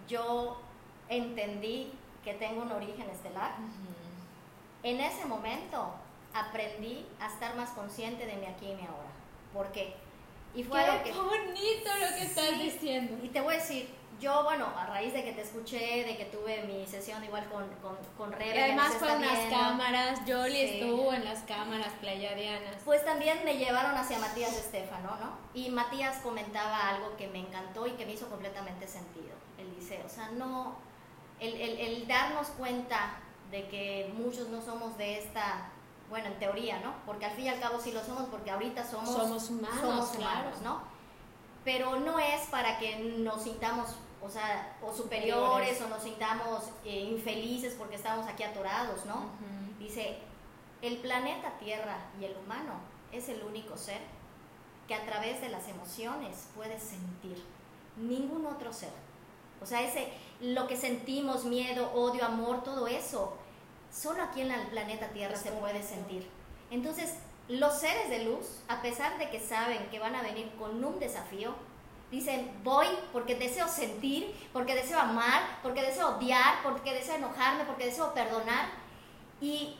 [0.07, 0.59] yo
[1.07, 1.91] entendí
[2.23, 3.57] que tengo un origen estelar,
[4.81, 5.91] en ese momento
[6.33, 9.11] aprendí a estar más consciente de mi aquí y mi ahora.
[9.53, 10.06] ¿Por qué?
[10.55, 13.17] Y fue Qué bonito lo que estás diciendo.
[13.23, 13.89] Y te voy a decir,
[14.19, 17.67] yo, bueno, a raíz de que te escuché, de que tuve mi sesión igual con,
[17.81, 18.63] con, con Rebe.
[18.63, 22.81] además fue en las cámaras, Jolie estuvo en las cámaras playadianas.
[22.83, 25.37] Pues también me llevaron hacia Matías Estefano, ¿no?
[25.53, 29.35] Y Matías comentaba algo que me encantó y que me hizo completamente sentido.
[29.59, 30.77] Él dice, o sea, no,
[31.39, 33.19] el, el, el darnos cuenta
[33.51, 35.69] de que muchos no somos de esta
[36.09, 36.93] bueno, en teoría, ¿no?
[37.05, 40.81] Porque al fin y al cabo sí lo somos, porque ahorita somos, somos humanos, ¿no?
[41.65, 43.89] Pero no es para que nos sintamos,
[44.21, 49.25] o sea, o superiores, o nos sintamos eh, infelices porque estamos aquí atorados, ¿no?
[49.79, 50.19] Dice,
[50.81, 52.73] el planeta Tierra y el humano
[53.11, 53.99] es el único ser
[54.87, 57.43] que a través de las emociones puede sentir.
[57.97, 58.91] Ningún otro ser.
[59.61, 60.07] O sea, ese,
[60.39, 63.35] lo que sentimos, miedo, odio, amor, todo eso,
[63.97, 66.27] solo aquí en el planeta Tierra se puede sentir.
[66.69, 67.15] Entonces,
[67.47, 70.99] los seres de luz, a pesar de que saben que van a venir con un
[70.99, 71.55] desafío,
[72.11, 77.85] dicen, voy porque deseo sentir, porque deseo amar, porque deseo odiar, porque deseo enojarme, porque
[77.85, 78.69] deseo perdonar.
[79.41, 79.77] Y,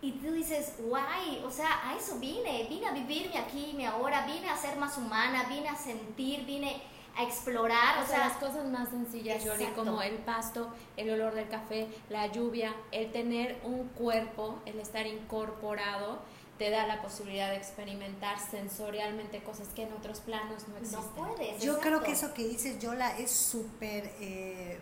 [0.00, 4.26] y tú dices, guay, o sea, a eso vine, vine a vivirme aquí, mi ahora,
[4.26, 6.82] vine a ser más humana, vine a sentir, vine
[7.16, 8.02] a explorar.
[8.02, 9.42] O, sea, las cosas más sencillas,
[9.74, 15.06] como el pasto, el olor del café, la lluvia, el tener un cuerpo, el estar
[15.06, 16.20] incorporado,
[16.58, 21.00] te da la posibilidad de experimentar sensorialmente cosas que en otros planos no existen.
[21.16, 21.62] No puedes.
[21.62, 24.78] Yo creo que eso que dices, Yola, es súper, eh,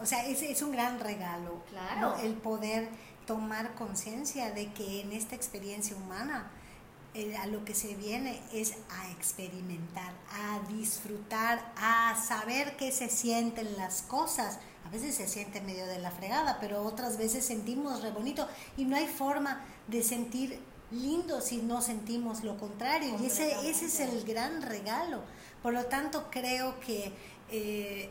[0.00, 1.62] o sea, es, es, un gran regalo.
[1.70, 2.16] Claro.
[2.22, 2.88] El poder
[3.26, 6.50] tomar conciencia de que en esta experiencia humana
[7.38, 13.76] a lo que se viene es a experimentar, a disfrutar, a saber qué se sienten
[13.76, 14.58] las cosas.
[14.84, 18.46] A veces se siente medio de la fregada, pero otras veces sentimos re bonito
[18.76, 20.60] y no hay forma de sentir
[20.90, 23.16] lindo si no sentimos lo contrario.
[23.20, 25.22] Y ese, ese es el gran regalo.
[25.62, 27.12] Por lo tanto, creo que
[27.50, 28.10] eh,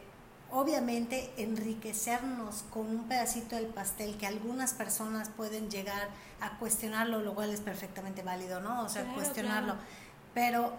[0.51, 7.33] obviamente enriquecernos con un pedacito del pastel que algunas personas pueden llegar a cuestionarlo, lo
[7.35, 8.83] cual es perfectamente válido, ¿no?
[8.83, 9.75] O sea, cuestionarlo.
[10.33, 10.73] Pero,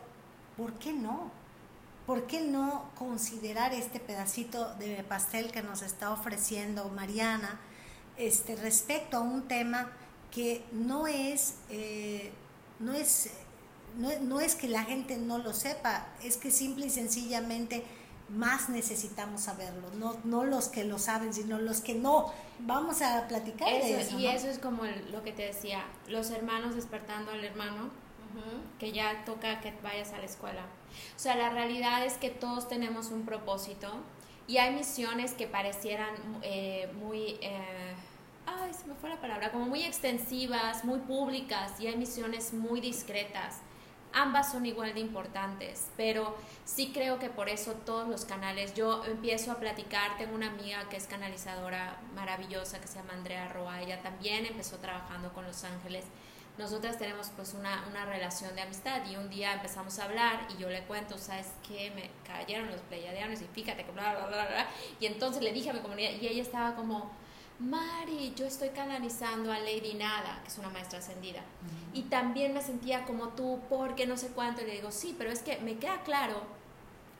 [0.56, 1.30] ¿por qué no?
[2.06, 7.58] ¿Por qué no considerar este pedacito de pastel que nos está ofreciendo Mariana
[8.16, 9.90] este, respecto a un tema
[10.30, 12.32] que no es, eh,
[12.78, 13.30] no, es,
[13.98, 17.84] no, no es que la gente no lo sepa, es que simple y sencillamente
[18.29, 22.33] más necesitamos saberlo, no, no los que lo saben, sino los que no.
[22.61, 24.18] Vamos a platicar de eso.
[24.18, 27.91] Y eso es como lo que te decía, los hermanos despertando al hermano,
[28.79, 30.62] que ya toca que vayas a la escuela.
[31.14, 33.89] O sea, la realidad es que todos tenemos un propósito
[34.47, 37.39] y hay misiones que parecieran eh, muy...
[37.41, 37.95] Eh,
[38.47, 42.81] ay, se me fue la palabra, como muy extensivas, muy públicas y hay misiones muy
[42.81, 43.61] discretas
[44.16, 49.04] ambas son igual de importantes, pero sí creo que por eso todos los canales, yo
[49.04, 53.82] empiezo a platicar, tengo una amiga que es canalizadora maravillosa que se llama Andrea Roa,
[53.82, 56.06] ella también empezó trabajando con Los Ángeles.
[56.56, 60.62] Nosotras tenemos pues una, una relación de amistad y un día empezamos a hablar y
[60.62, 61.90] yo le cuento, ¿sabes qué?
[61.90, 64.66] Me cayeron los pleiadianos y fíjate que bla, bla, bla, bla.
[64.98, 67.10] Y entonces le dije a mi comunidad y ella estaba como
[67.59, 71.40] Mari, yo estoy canalizando a Lady Nada, que es una maestra ascendida.
[71.94, 74.61] Y también me sentía como tú, porque no sé cuánto.
[74.62, 76.42] Y le digo, sí, pero es que me queda claro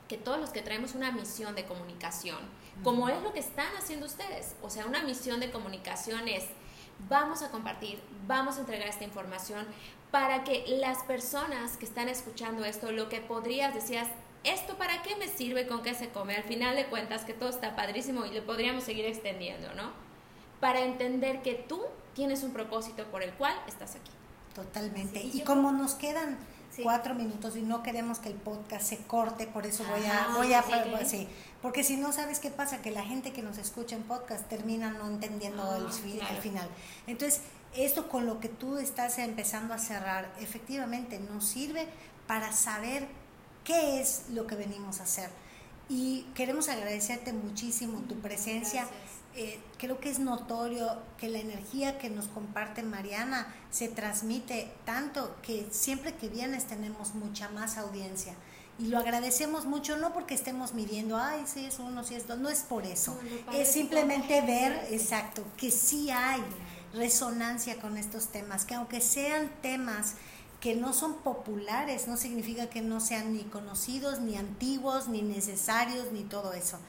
[0.07, 2.37] que todos los que traemos una misión de comunicación,
[2.83, 6.45] como es lo que están haciendo ustedes, o sea, una misión de comunicación es,
[7.09, 9.65] vamos a compartir, vamos a entregar esta información
[10.11, 14.07] para que las personas que están escuchando esto, lo que podrías decías,
[14.43, 15.67] ¿esto para qué me sirve?
[15.67, 16.35] ¿Con qué se come?
[16.35, 20.06] Al final de cuentas que todo está padrísimo y le podríamos seguir extendiendo, ¿no?
[20.59, 21.81] Para entender que tú
[22.13, 24.11] tienes un propósito por el cual estás aquí.
[24.53, 25.21] Totalmente.
[25.21, 26.35] y como nos quedan
[26.83, 30.53] cuatro minutos y no queremos que el podcast se corte, por eso voy a, voy
[30.53, 30.63] a,
[31.05, 31.27] sí,
[31.61, 34.91] porque si no sabes qué pasa, que la gente que nos escucha en podcast termina
[34.91, 36.67] no entendiendo ah, el, final.
[37.07, 37.41] Entonces,
[37.75, 41.87] esto con lo que tú estás empezando a cerrar, efectivamente nos sirve
[42.27, 43.07] para saber
[43.63, 45.29] qué es lo que venimos a hacer.
[45.89, 48.87] Y queremos agradecerte muchísimo tu presencia.
[49.39, 55.35] Eh, creo que es notorio que la energía que nos comparte Mariana se transmite tanto
[55.43, 58.33] que siempre que vienes tenemos mucha más audiencia.
[58.79, 62.39] Y lo agradecemos mucho, no porque estemos midiendo, ay, si es uno, si es dos,
[62.39, 63.15] no es por eso.
[63.53, 66.41] es simplemente ver, exacto, que sí hay
[66.95, 70.15] resonancia con estos temas, que aunque sean temas
[70.59, 76.11] que no son populares, no significa que no sean ni conocidos, ni antiguos, ni necesarios,
[76.11, 76.79] ni todo eso.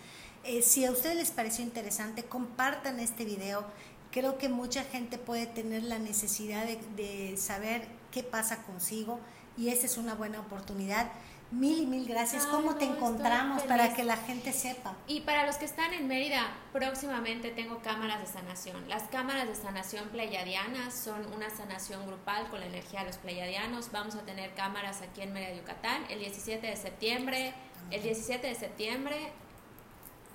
[0.48, 3.66] Eh, si a ustedes les pareció interesante, compartan este video.
[4.10, 9.20] Creo que mucha gente puede tener la necesidad de, saber qué pasa consigo
[9.58, 11.12] y esta es una buena oportunidad.
[11.50, 12.46] Mil y mil gracias.
[12.46, 14.96] ¿Cómo te encontramos para que la gente sepa?
[15.06, 18.88] Y para los que están en Mérida, próximamente tengo cámaras de sanación.
[18.88, 23.92] Las cámaras de sanación pleiadianas son una sanación grupal con la energía de los pleiadianos.
[23.92, 27.52] Vamos a tener cámaras aquí en Mérida, Yucatán, el 17 de septiembre.
[27.90, 29.32] El 17 de septiembre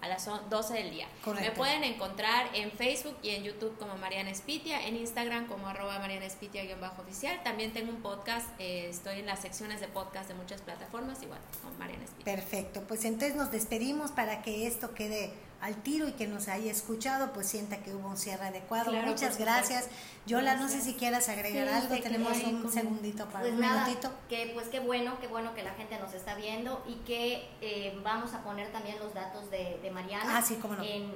[0.04, 1.08] a las 12 del día.
[1.39, 5.97] Me pueden encontrar en Facebook y en YouTube como Mariana Espitia, en Instagram como arroba
[5.99, 7.41] Mariana Espitia-oficial.
[7.43, 11.39] También tengo un podcast, eh, estoy en las secciones de podcast de muchas plataformas, igual
[11.64, 12.36] con Mariana Espitia.
[12.36, 15.32] Perfecto, pues entonces nos despedimos para que esto quede
[15.64, 18.91] al tiro y que nos haya escuchado, pues sienta que hubo un cierre adecuado.
[18.91, 19.88] Muchas gracias.
[20.26, 24.11] Yola, no sé si quieras agregar algo, tenemos un segundito para pues un minutito.
[24.28, 27.97] Que pues qué bueno, qué bueno que la gente nos está viendo y que eh,
[28.03, 31.14] vamos a poner también los datos de, Mariana ah, en,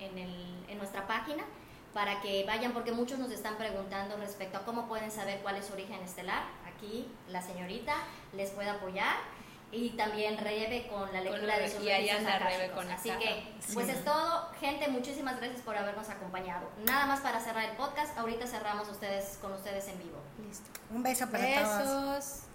[0.00, 1.44] en, el, en nuestra página
[1.92, 5.66] para que vayan, porque muchos nos están preguntando respecto a cómo pueden saber cuál es
[5.66, 6.44] su origen estelar.
[6.66, 7.94] Aquí la señorita
[8.32, 9.16] les puede apoyar
[9.72, 14.48] y también Rebe con la lectura de sus y con Así que, pues es todo.
[14.60, 16.68] Gente, muchísimas gracias por habernos acompañado.
[16.86, 18.16] Nada más para cerrar el podcast.
[18.16, 20.18] Ahorita cerramos ustedes con ustedes en vivo.
[20.46, 20.70] Listo.
[20.90, 22.45] Un beso para todos.